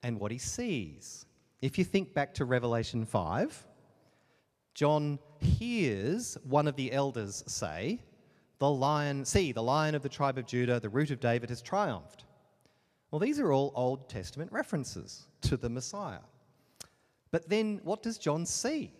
and 0.02 0.20
what 0.20 0.30
he 0.30 0.36
sees. 0.36 1.24
If 1.62 1.78
you 1.78 1.84
think 1.84 2.12
back 2.12 2.34
to 2.34 2.44
Revelation 2.44 3.06
5, 3.06 3.66
John 4.74 5.18
hears 5.40 6.36
one 6.44 6.68
of 6.68 6.76
the 6.76 6.92
elders 6.92 7.42
say, 7.46 7.98
the 8.58 8.68
lion, 8.68 9.24
see, 9.24 9.52
the 9.52 9.62
lion 9.62 9.94
of 9.94 10.02
the 10.02 10.10
tribe 10.10 10.36
of 10.36 10.44
Judah, 10.44 10.80
the 10.80 10.90
root 10.90 11.10
of 11.10 11.18
David, 11.18 11.48
has 11.48 11.62
triumphed. 11.62 12.24
Well, 13.12 13.18
these 13.18 13.38
are 13.38 13.52
all 13.52 13.72
Old 13.76 14.08
Testament 14.08 14.50
references 14.50 15.26
to 15.42 15.58
the 15.58 15.68
Messiah. 15.68 16.24
But 17.30 17.48
then 17.48 17.80
what 17.84 18.02
does 18.02 18.16
John 18.16 18.46
see? 18.46 18.90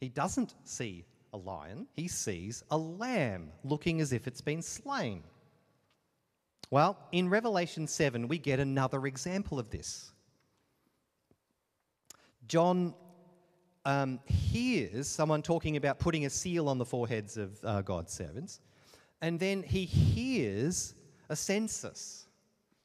He 0.00 0.10
doesn't 0.10 0.54
see 0.64 1.06
a 1.32 1.38
lion, 1.38 1.86
he 1.94 2.08
sees 2.08 2.62
a 2.70 2.76
lamb 2.76 3.52
looking 3.64 4.00
as 4.00 4.12
if 4.12 4.26
it's 4.26 4.40
been 4.42 4.62
slain. 4.62 5.22
Well, 6.70 6.98
in 7.12 7.28
Revelation 7.28 7.86
7, 7.86 8.28
we 8.28 8.36
get 8.36 8.60
another 8.60 9.06
example 9.06 9.58
of 9.58 9.70
this. 9.70 10.12
John 12.48 12.94
um, 13.84 14.20
hears 14.26 15.08
someone 15.08 15.40
talking 15.40 15.76
about 15.76 15.98
putting 15.98 16.26
a 16.26 16.30
seal 16.30 16.68
on 16.68 16.78
the 16.78 16.84
foreheads 16.84 17.36
of 17.36 17.58
uh, 17.64 17.80
God's 17.82 18.12
servants, 18.12 18.60
and 19.22 19.38
then 19.38 19.62
he 19.62 19.84
hears 19.84 20.94
a 21.28 21.36
census 21.36 22.26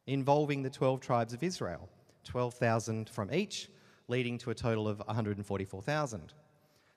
involving 0.08 0.62
the 0.62 0.70
12 0.70 1.00
tribes 1.00 1.34
of 1.34 1.44
Israel 1.44 1.90
12,000 2.24 3.08
from 3.10 3.32
each, 3.32 3.70
leading 4.08 4.38
to 4.40 4.50
a 4.50 4.56
total 4.56 4.88
of 4.88 4.98
144,000. 5.00 6.34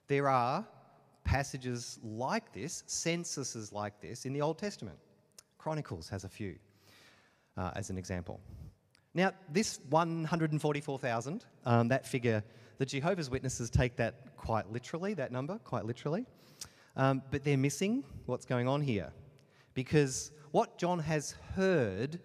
There 0.07 0.27
are 0.27 0.65
passages 1.23 1.99
like 2.03 2.51
this, 2.51 2.83
censuses 2.87 3.71
like 3.71 4.01
this, 4.01 4.25
in 4.25 4.33
the 4.33 4.41
Old 4.41 4.57
Testament. 4.57 4.97
Chronicles 5.59 6.09
has 6.09 6.23
a 6.23 6.29
few, 6.29 6.55
uh, 7.57 7.71
as 7.75 7.91
an 7.91 7.97
example. 7.97 8.39
Now, 9.13 9.31
this 9.51 9.79
144,000, 9.89 11.45
um, 11.65 11.87
that 11.89 12.07
figure 12.07 12.43
the 12.79 12.85
Jehovah's 12.85 13.29
Witnesses 13.29 13.69
take 13.69 13.95
that 13.97 14.35
quite 14.37 14.71
literally, 14.71 15.13
that 15.15 15.31
number, 15.31 15.59
quite 15.63 15.85
literally. 15.85 16.25
Um, 16.95 17.21
but 17.29 17.43
they're 17.43 17.57
missing 17.57 18.03
what's 18.25 18.45
going 18.45 18.67
on 18.67 18.81
here. 18.81 19.11
Because 19.73 20.31
what 20.51 20.77
John 20.77 20.99
has 20.99 21.35
heard 21.55 22.19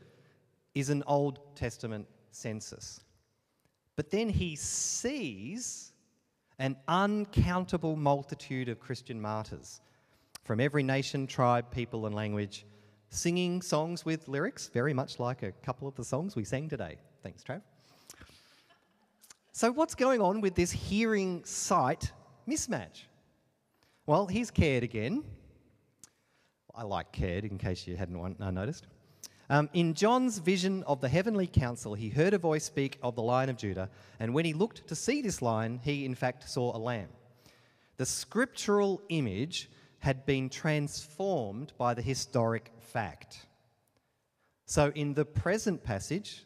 is 0.75 0.91
an 0.91 1.03
Old 1.07 1.39
Testament 1.55 2.07
census. 2.31 3.01
But 3.97 4.11
then 4.11 4.29
he 4.29 4.57
sees 4.57 5.93
an 6.59 6.77
uncountable 6.89 7.97
multitude 7.97 8.69
of 8.69 8.81
Christian 8.81 9.21
martyrs 9.21 9.81
from 10.45 10.61
every 10.61 10.83
nation, 10.83 11.27
tribe, 11.27 11.71
people, 11.71 12.07
and 12.07 12.15
language, 12.15 12.67
singing 13.09 13.63
songs 13.63 14.05
with 14.05 14.29
lyrics, 14.29 14.69
very 14.69 14.93
much 14.93 15.19
like 15.19 15.43
a 15.43 15.53
couple 15.53 15.89
of 15.89 15.95
the 15.95 16.05
songs 16.05 16.37
we 16.37 16.45
sang 16.45 16.69
today. 16.69 16.99
Thanks, 17.23 17.43
Trav. 17.43 17.63
So, 19.53 19.71
what's 19.71 19.95
going 19.95 20.21
on 20.21 20.41
with 20.41 20.55
this 20.55 20.73
hearing 20.73 21.45
sight 21.45 22.13
mismatch? 22.49 23.05
Well, 24.07 24.27
here's 24.27 24.51
Caird 24.51 24.83
again. 24.83 25.25
I 26.75 26.83
like 26.83 27.13
Caird, 27.13 27.45
in 27.45 27.57
case 27.57 27.87
you 27.87 27.97
hadn't 27.97 28.41
uh, 28.41 28.51
noticed. 28.51 28.89
Um, 29.55 29.71
in 29.73 29.95
John's 29.95 30.39
vision 30.39 30.83
of 30.83 31.01
the 31.01 31.09
heavenly 31.09 31.47
council, 31.47 31.95
he 31.95 32.09
heard 32.09 32.35
a 32.35 32.39
voice 32.39 32.65
speak 32.65 32.99
of 33.05 33.15
the 33.15 33.23
Lion 33.23 33.49
of 33.49 33.57
Judah, 33.57 33.89
and 34.19 34.35
when 34.35 34.45
he 34.45 34.53
looked 34.53 34.89
to 34.89 34.97
see 34.97 35.23
this 35.23 35.41
lion, 35.41 35.79
he 35.85 36.05
in 36.05 36.17
fact 36.17 36.51
saw 36.51 36.77
a 36.77 36.79
lamb. 36.79 37.07
The 37.97 38.05
scriptural 38.05 39.01
image 39.11 39.71
had 40.01 40.27
been 40.27 40.49
transformed 40.49 41.73
by 41.79 41.95
the 41.95 42.03
historic 42.03 42.73
fact. 42.81 43.47
So, 44.67 44.91
in 44.97 45.15
the 45.15 45.25
present 45.25 45.85
passage, 45.85 46.43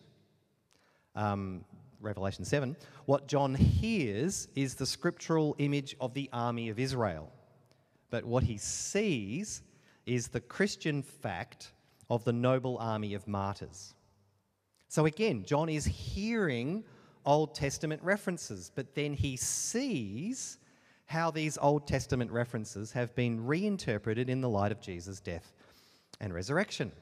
um, 1.14 1.64
Revelation 2.02 2.44
7, 2.44 2.76
what 3.06 3.26
John 3.26 3.54
hears 3.54 4.48
is 4.54 4.74
the 4.74 4.84
scriptural 4.84 5.56
image 5.56 5.96
of 5.98 6.12
the 6.12 6.28
army 6.30 6.68
of 6.68 6.78
Israel. 6.78 7.32
But 8.10 8.26
what 8.26 8.42
he 8.42 8.58
sees 8.58 9.62
is 10.04 10.28
the 10.28 10.40
Christian 10.40 11.02
fact 11.02 11.72
of 12.10 12.24
the 12.24 12.32
noble 12.32 12.78
army 12.78 13.14
of 13.14 13.26
martyrs. 13.28 13.94
So 14.88 15.06
again, 15.06 15.44
John 15.44 15.68
is 15.68 15.84
hearing 15.84 16.84
Old 17.26 17.54
Testament 17.54 18.02
references, 18.02 18.72
but 18.74 18.94
then 18.94 19.12
he 19.12 19.36
sees 19.36 20.58
how 21.06 21.30
these 21.30 21.58
Old 21.58 21.86
Testament 21.86 22.30
references 22.30 22.92
have 22.92 23.14
been 23.14 23.44
reinterpreted 23.44 24.30
in 24.30 24.40
the 24.40 24.48
light 24.48 24.72
of 24.72 24.80
Jesus' 24.80 25.20
death 25.20 25.52
and 26.20 26.32
resurrection. 26.32 26.92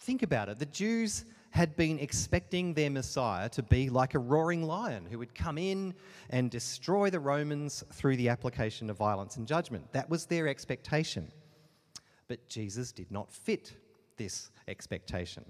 Think 0.00 0.22
about 0.22 0.48
it. 0.48 0.58
The 0.58 0.66
Jews 0.66 1.24
had 1.50 1.76
been 1.76 2.00
expecting 2.00 2.74
their 2.74 2.90
Messiah 2.90 3.48
to 3.48 3.62
be 3.62 3.88
like 3.88 4.14
a 4.14 4.18
roaring 4.18 4.64
lion 4.64 5.06
who 5.08 5.18
would 5.18 5.34
come 5.34 5.56
in 5.56 5.94
and 6.30 6.50
destroy 6.50 7.10
the 7.10 7.20
Romans 7.20 7.84
through 7.92 8.16
the 8.16 8.28
application 8.28 8.90
of 8.90 8.96
violence 8.96 9.36
and 9.36 9.46
judgment. 9.46 9.92
That 9.92 10.10
was 10.10 10.26
their 10.26 10.48
expectation. 10.48 11.30
But 12.28 12.48
Jesus 12.48 12.92
did 12.92 13.10
not 13.10 13.30
fit 13.30 13.72
this 14.16 14.50
expectation. 14.68 15.44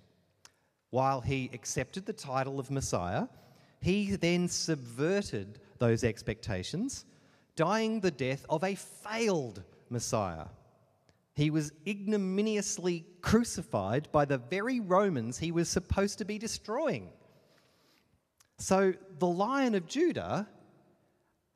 While 0.90 1.20
he 1.20 1.50
accepted 1.52 2.06
the 2.06 2.12
title 2.12 2.58
of 2.58 2.70
Messiah, 2.70 3.26
he 3.80 4.16
then 4.16 4.48
subverted 4.48 5.60
those 5.78 6.04
expectations, 6.04 7.04
dying 7.56 8.00
the 8.00 8.10
death 8.10 8.46
of 8.48 8.64
a 8.64 8.74
failed 8.74 9.62
Messiah 9.90 10.46
he 11.34 11.50
was 11.50 11.72
ignominiously 11.86 13.04
crucified 13.20 14.08
by 14.12 14.24
the 14.24 14.38
very 14.38 14.80
Romans 14.80 15.36
he 15.38 15.50
was 15.50 15.68
supposed 15.68 16.18
to 16.18 16.24
be 16.24 16.38
destroying. 16.38 17.10
So 18.58 18.94
the 19.18 19.26
Lion 19.26 19.74
of 19.74 19.86
Judah 19.86 20.48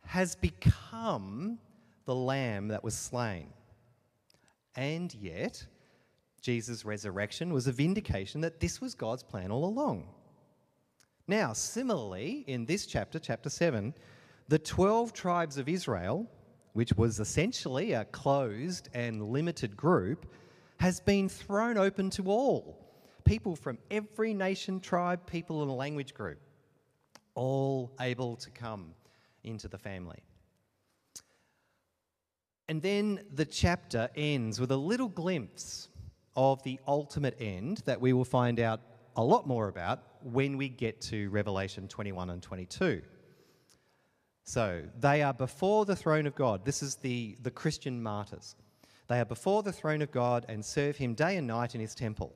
has 0.04 0.34
become 0.34 1.58
the 2.06 2.14
lamb 2.14 2.68
that 2.68 2.82
was 2.82 2.94
slain. 2.94 3.52
And 4.78 5.12
yet, 5.14 5.66
Jesus' 6.40 6.86
resurrection 6.86 7.52
was 7.52 7.66
a 7.66 7.72
vindication 7.72 8.40
that 8.40 8.60
this 8.60 8.80
was 8.80 8.94
God's 8.94 9.22
plan 9.22 9.50
all 9.50 9.66
along. 9.66 10.08
Now, 11.26 11.52
similarly, 11.52 12.44
in 12.46 12.64
this 12.64 12.86
chapter, 12.86 13.18
chapter 13.18 13.50
7, 13.50 13.92
the 14.48 14.58
12 14.58 15.12
tribes 15.12 15.58
of 15.58 15.68
Israel 15.68 16.26
which 16.78 16.92
was 16.96 17.18
essentially 17.18 17.92
a 17.92 18.04
closed 18.04 18.88
and 18.94 19.30
limited 19.30 19.76
group, 19.76 20.32
has 20.78 21.00
been 21.00 21.28
thrown 21.28 21.76
open 21.76 22.08
to 22.08 22.26
all 22.26 22.78
people 23.24 23.56
from 23.56 23.78
every 23.90 24.32
nation, 24.32 24.78
tribe, 24.78 25.26
people, 25.26 25.62
and 25.62 25.72
language 25.72 26.14
group, 26.14 26.38
all 27.34 27.92
able 28.00 28.36
to 28.36 28.48
come 28.50 28.94
into 29.42 29.66
the 29.66 29.76
family. 29.76 30.22
And 32.68 32.82
then 32.82 33.20
the 33.34 33.46
chapter 33.46 34.10
ends 34.14 34.60
with 34.60 34.70
a 34.70 34.76
little 34.76 35.08
glimpse 35.08 35.88
of 36.36 36.62
the 36.62 36.78
ultimate 36.86 37.36
end 37.40 37.78
that 37.86 38.00
we 38.00 38.12
will 38.12 38.24
find 38.24 38.60
out 38.60 38.80
a 39.16 39.24
lot 39.24 39.46
more 39.46 39.68
about 39.68 40.02
when 40.22 40.56
we 40.56 40.68
get 40.68 41.00
to 41.00 41.30
Revelation 41.30 41.88
21 41.88 42.30
and 42.30 42.42
22. 42.42 43.02
So 44.44 44.82
they 45.00 45.22
are 45.22 45.34
before 45.34 45.84
the 45.84 45.96
throne 45.96 46.26
of 46.26 46.34
God. 46.34 46.64
This 46.64 46.82
is 46.82 46.96
the, 46.96 47.36
the 47.42 47.50
Christian 47.50 48.02
martyrs. 48.02 48.54
They 49.08 49.18
are 49.18 49.24
before 49.24 49.62
the 49.62 49.72
throne 49.72 50.02
of 50.02 50.10
God 50.10 50.44
and 50.48 50.64
serve 50.64 50.96
him 50.96 51.14
day 51.14 51.36
and 51.36 51.46
night 51.46 51.74
in 51.74 51.80
his 51.80 51.94
temple. 51.94 52.34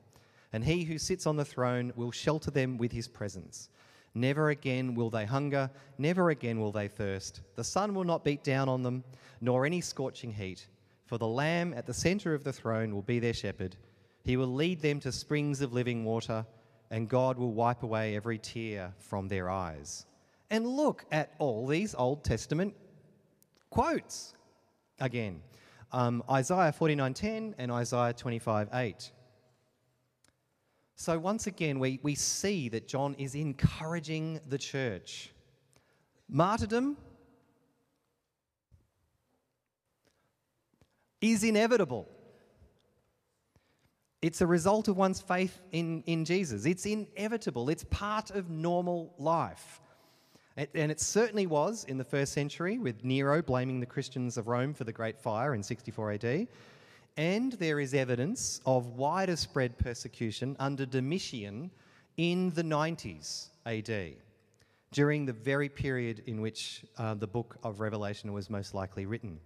And 0.51 0.63
he 0.63 0.83
who 0.83 0.97
sits 0.97 1.25
on 1.25 1.37
the 1.37 1.45
throne 1.45 1.93
will 1.95 2.11
shelter 2.11 2.51
them 2.51 2.77
with 2.77 2.91
his 2.91 3.07
presence. 3.07 3.69
Never 4.15 4.49
again 4.49 4.95
will 4.95 5.09
they 5.09 5.25
hunger, 5.25 5.69
never 5.97 6.29
again 6.29 6.59
will 6.59 6.71
they 6.71 6.87
thirst. 6.87 7.41
The 7.55 7.63
sun 7.63 7.95
will 7.95 8.03
not 8.03 8.23
beat 8.23 8.43
down 8.43 8.69
on 8.69 8.83
them, 8.83 9.03
nor 9.41 9.65
any 9.65 9.81
scorching 9.81 10.31
heat. 10.31 10.67
For 11.05 11.17
the 11.17 11.27
Lamb 11.27 11.73
at 11.73 11.85
the 11.85 11.93
center 11.93 12.33
of 12.33 12.43
the 12.43 12.53
throne 12.53 12.93
will 12.93 13.01
be 13.01 13.19
their 13.19 13.33
shepherd. 13.33 13.75
He 14.23 14.37
will 14.37 14.53
lead 14.53 14.81
them 14.81 14.99
to 15.01 15.11
springs 15.11 15.61
of 15.61 15.73
living 15.73 16.05
water, 16.05 16.45
and 16.91 17.09
God 17.09 17.37
will 17.37 17.53
wipe 17.53 17.83
away 17.83 18.15
every 18.15 18.37
tear 18.37 18.93
from 18.99 19.27
their 19.27 19.49
eyes. 19.49 20.05
And 20.49 20.67
look 20.67 21.05
at 21.11 21.33
all 21.39 21.65
these 21.65 21.95
Old 21.95 22.23
Testament 22.23 22.75
quotes 23.69 24.35
again 24.99 25.41
um, 25.93 26.23
Isaiah 26.29 26.73
49:10 26.77 27.53
and 27.57 27.71
Isaiah 27.71 28.13
25:8. 28.13 29.11
So 30.95 31.17
once 31.17 31.47
again, 31.47 31.79
we, 31.79 31.99
we 32.03 32.15
see 32.15 32.69
that 32.69 32.87
John 32.87 33.15
is 33.17 33.35
encouraging 33.35 34.39
the 34.47 34.57
church. 34.57 35.31
Martyrdom 36.29 36.97
is 41.21 41.43
inevitable. 41.43 42.07
It's 44.21 44.41
a 44.41 44.47
result 44.47 44.87
of 44.87 44.95
one's 44.95 45.19
faith 45.19 45.59
in, 45.71 46.01
in 46.05 46.23
Jesus. 46.23 46.65
It's 46.65 46.85
inevitable. 46.85 47.69
It's 47.69 47.83
part 47.85 48.31
of 48.31 48.49
normal 48.49 49.13
life. 49.17 49.81
And 50.55 50.91
it 50.91 51.01
certainly 51.01 51.47
was 51.47 51.83
in 51.85 51.97
the 51.97 52.03
first 52.03 52.31
century 52.31 52.77
with 52.77 53.03
Nero 53.03 53.41
blaming 53.41 53.79
the 53.79 53.85
Christians 53.85 54.37
of 54.37 54.47
Rome 54.47 54.73
for 54.73 54.83
the 54.83 54.93
Great 54.93 55.19
Fire 55.19 55.55
in 55.55 55.63
64 55.63 56.11
AD. 56.13 56.47
And 57.17 57.53
there 57.53 57.79
is 57.79 57.93
evidence 57.93 58.59
of 58.65 58.87
wider 58.87 59.35
spread 59.35 59.77
persecution 59.77 60.55
under 60.59 60.85
Domitian 60.85 61.69
in 62.17 62.49
the 62.51 62.63
90s 62.63 63.49
AD, 63.67 64.13
during 64.91 65.25
the 65.25 65.33
very 65.33 65.69
period 65.69 66.23
in 66.25 66.41
which 66.41 66.83
uh, 66.97 67.13
the 67.13 67.27
book 67.27 67.57
of 67.63 67.79
Revelation 67.79 68.33
was 68.33 68.49
most 68.49 68.73
likely 68.73 69.05
written. 69.05 69.39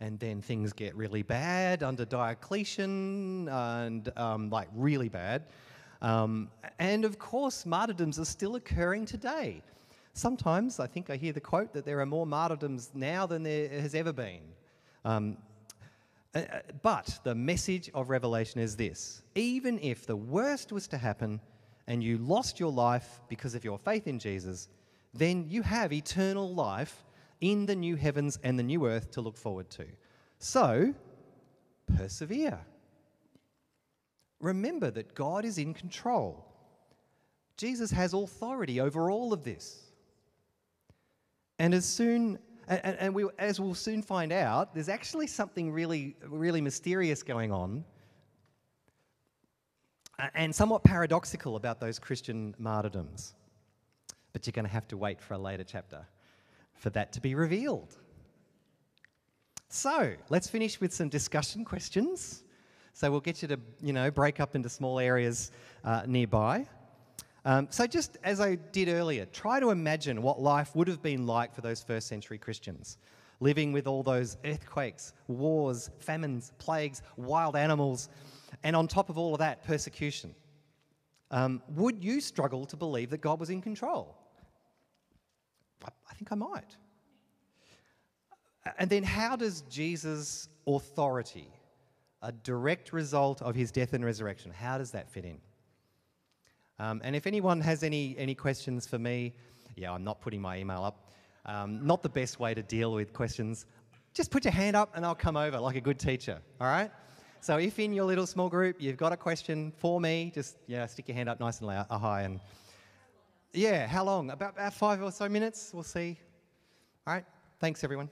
And 0.00 0.18
then 0.18 0.40
things 0.40 0.72
get 0.72 0.94
really 0.96 1.22
bad 1.22 1.82
under 1.82 2.06
Diocletian, 2.06 3.48
and 3.48 4.10
um, 4.16 4.48
like 4.48 4.68
really 4.74 5.10
bad. 5.10 5.44
Um, 6.00 6.50
and 6.78 7.04
of 7.04 7.18
course, 7.18 7.66
martyrdoms 7.66 8.18
are 8.18 8.24
still 8.24 8.56
occurring 8.56 9.04
today. 9.04 9.62
Sometimes 10.14 10.80
I 10.80 10.86
think 10.86 11.10
I 11.10 11.16
hear 11.16 11.34
the 11.34 11.40
quote 11.40 11.74
that 11.74 11.84
there 11.84 12.00
are 12.00 12.06
more 12.06 12.26
martyrdoms 12.26 12.90
now 12.94 13.26
than 13.26 13.42
there 13.42 13.68
has 13.68 13.94
ever 13.94 14.12
been. 14.12 14.40
Um, 15.04 15.36
Uh, 16.34 16.38
uh, 16.38 16.60
but 16.82 17.18
the 17.24 17.34
message 17.34 17.90
of 17.92 18.08
Revelation 18.08 18.60
is 18.60 18.76
this 18.76 19.22
even 19.34 19.78
if 19.80 20.06
the 20.06 20.16
worst 20.16 20.72
was 20.72 20.86
to 20.88 20.98
happen 20.98 21.40
and 21.86 22.04
you 22.04 22.18
lost 22.18 22.60
your 22.60 22.70
life 22.70 23.20
because 23.28 23.54
of 23.54 23.64
your 23.64 23.78
faith 23.78 24.06
in 24.06 24.18
Jesus, 24.18 24.68
then 25.12 25.44
you 25.48 25.62
have 25.62 25.92
eternal 25.92 26.54
life 26.54 27.04
in 27.40 27.66
the 27.66 27.74
new 27.74 27.96
heavens 27.96 28.38
and 28.44 28.58
the 28.58 28.62
new 28.62 28.86
earth 28.86 29.10
to 29.12 29.20
look 29.20 29.36
forward 29.36 29.68
to. 29.70 29.86
So, 30.38 30.94
persevere. 31.96 32.60
Remember 34.40 34.90
that 34.90 35.14
God 35.14 35.44
is 35.44 35.58
in 35.58 35.74
control. 35.74 36.46
Jesus 37.56 37.90
has 37.90 38.14
authority 38.14 38.80
over 38.80 39.10
all 39.10 39.32
of 39.32 39.42
this. 39.42 39.90
And 41.58 41.74
as 41.74 41.84
soon 41.84 42.38
and, 42.70 42.96
and 43.00 43.14
we, 43.14 43.26
as 43.38 43.58
we'll 43.58 43.74
soon 43.74 44.00
find 44.00 44.32
out, 44.32 44.74
there's 44.74 44.88
actually 44.88 45.26
something 45.26 45.72
really, 45.72 46.16
really 46.26 46.60
mysterious 46.60 47.22
going 47.22 47.50
on 47.50 47.84
and 50.34 50.54
somewhat 50.54 50.84
paradoxical 50.84 51.56
about 51.56 51.80
those 51.80 51.98
Christian 51.98 52.54
martyrdoms. 52.58 53.34
But 54.32 54.46
you're 54.46 54.52
going 54.52 54.66
to 54.66 54.70
have 54.70 54.86
to 54.88 54.96
wait 54.96 55.20
for 55.20 55.34
a 55.34 55.38
later 55.38 55.64
chapter 55.64 56.06
for 56.74 56.90
that 56.90 57.12
to 57.14 57.20
be 57.20 57.34
revealed. 57.34 57.96
So 59.68 60.14
let's 60.28 60.48
finish 60.48 60.80
with 60.80 60.94
some 60.94 61.08
discussion 61.08 61.64
questions. 61.64 62.44
So 62.92 63.10
we'll 63.10 63.20
get 63.20 63.42
you 63.42 63.48
to, 63.48 63.58
you 63.80 63.92
know, 63.92 64.10
break 64.10 64.40
up 64.40 64.54
into 64.54 64.68
small 64.68 64.98
areas 64.98 65.50
uh, 65.84 66.02
nearby. 66.06 66.66
Um, 67.44 67.68
so, 67.70 67.86
just 67.86 68.18
as 68.22 68.40
I 68.40 68.56
did 68.56 68.88
earlier, 68.88 69.24
try 69.26 69.60
to 69.60 69.70
imagine 69.70 70.20
what 70.20 70.40
life 70.40 70.76
would 70.76 70.88
have 70.88 71.02
been 71.02 71.26
like 71.26 71.54
for 71.54 71.62
those 71.62 71.82
first 71.82 72.06
century 72.06 72.38
Christians, 72.38 72.98
living 73.40 73.72
with 73.72 73.86
all 73.86 74.02
those 74.02 74.36
earthquakes, 74.44 75.14
wars, 75.26 75.90
famines, 75.98 76.52
plagues, 76.58 77.02
wild 77.16 77.56
animals, 77.56 78.10
and 78.62 78.76
on 78.76 78.86
top 78.86 79.08
of 79.08 79.16
all 79.16 79.32
of 79.32 79.38
that, 79.38 79.64
persecution. 79.64 80.34
Um, 81.30 81.62
would 81.68 82.04
you 82.04 82.20
struggle 82.20 82.66
to 82.66 82.76
believe 82.76 83.10
that 83.10 83.20
God 83.20 83.40
was 83.40 83.50
in 83.50 83.62
control? 83.62 84.16
I 85.84 86.14
think 86.14 86.32
I 86.32 86.34
might. 86.34 86.76
And 88.78 88.90
then, 88.90 89.02
how 89.02 89.36
does 89.36 89.62
Jesus' 89.62 90.48
authority, 90.66 91.50
a 92.20 92.32
direct 92.32 92.92
result 92.92 93.40
of 93.40 93.54
his 93.54 93.72
death 93.72 93.94
and 93.94 94.04
resurrection, 94.04 94.50
how 94.50 94.76
does 94.76 94.90
that 94.90 95.08
fit 95.08 95.24
in? 95.24 95.38
Um, 96.80 97.02
and 97.04 97.14
if 97.14 97.26
anyone 97.26 97.60
has 97.60 97.82
any, 97.82 98.16
any 98.18 98.34
questions 98.34 98.86
for 98.86 98.98
me, 98.98 99.34
yeah, 99.76 99.92
I'm 99.92 100.02
not 100.02 100.22
putting 100.22 100.40
my 100.40 100.56
email 100.56 100.82
up. 100.82 101.10
Um, 101.44 101.86
not 101.86 102.02
the 102.02 102.08
best 102.08 102.40
way 102.40 102.54
to 102.54 102.62
deal 102.62 102.92
with 102.92 103.12
questions. 103.12 103.66
Just 104.14 104.30
put 104.30 104.44
your 104.44 104.52
hand 104.52 104.76
up 104.76 104.90
and 104.94 105.04
I'll 105.04 105.14
come 105.14 105.36
over 105.36 105.60
like 105.60 105.76
a 105.76 105.80
good 105.80 105.98
teacher, 105.98 106.38
all 106.58 106.66
right? 106.66 106.90
So 107.42 107.58
if 107.58 107.78
in 107.78 107.92
your 107.92 108.06
little 108.06 108.26
small 108.26 108.48
group 108.48 108.76
you've 108.80 108.96
got 108.96 109.12
a 109.12 109.16
question 109.16 109.72
for 109.76 110.00
me, 110.00 110.32
just 110.34 110.56
yeah, 110.66 110.86
stick 110.86 111.06
your 111.08 111.16
hand 111.16 111.28
up 111.28 111.38
nice 111.38 111.58
and 111.58 111.68
loud, 111.68 111.86
uh, 111.90 111.98
high, 111.98 112.22
and 112.22 112.40
yeah, 113.52 113.86
how 113.86 114.04
long? 114.04 114.30
About, 114.30 114.54
about 114.54 114.72
five 114.72 115.02
or 115.02 115.12
so 115.12 115.28
minutes. 115.28 115.72
We'll 115.74 115.82
see. 115.82 116.18
All 117.06 117.14
right. 117.14 117.24
Thanks, 117.58 117.84
everyone. 117.84 118.10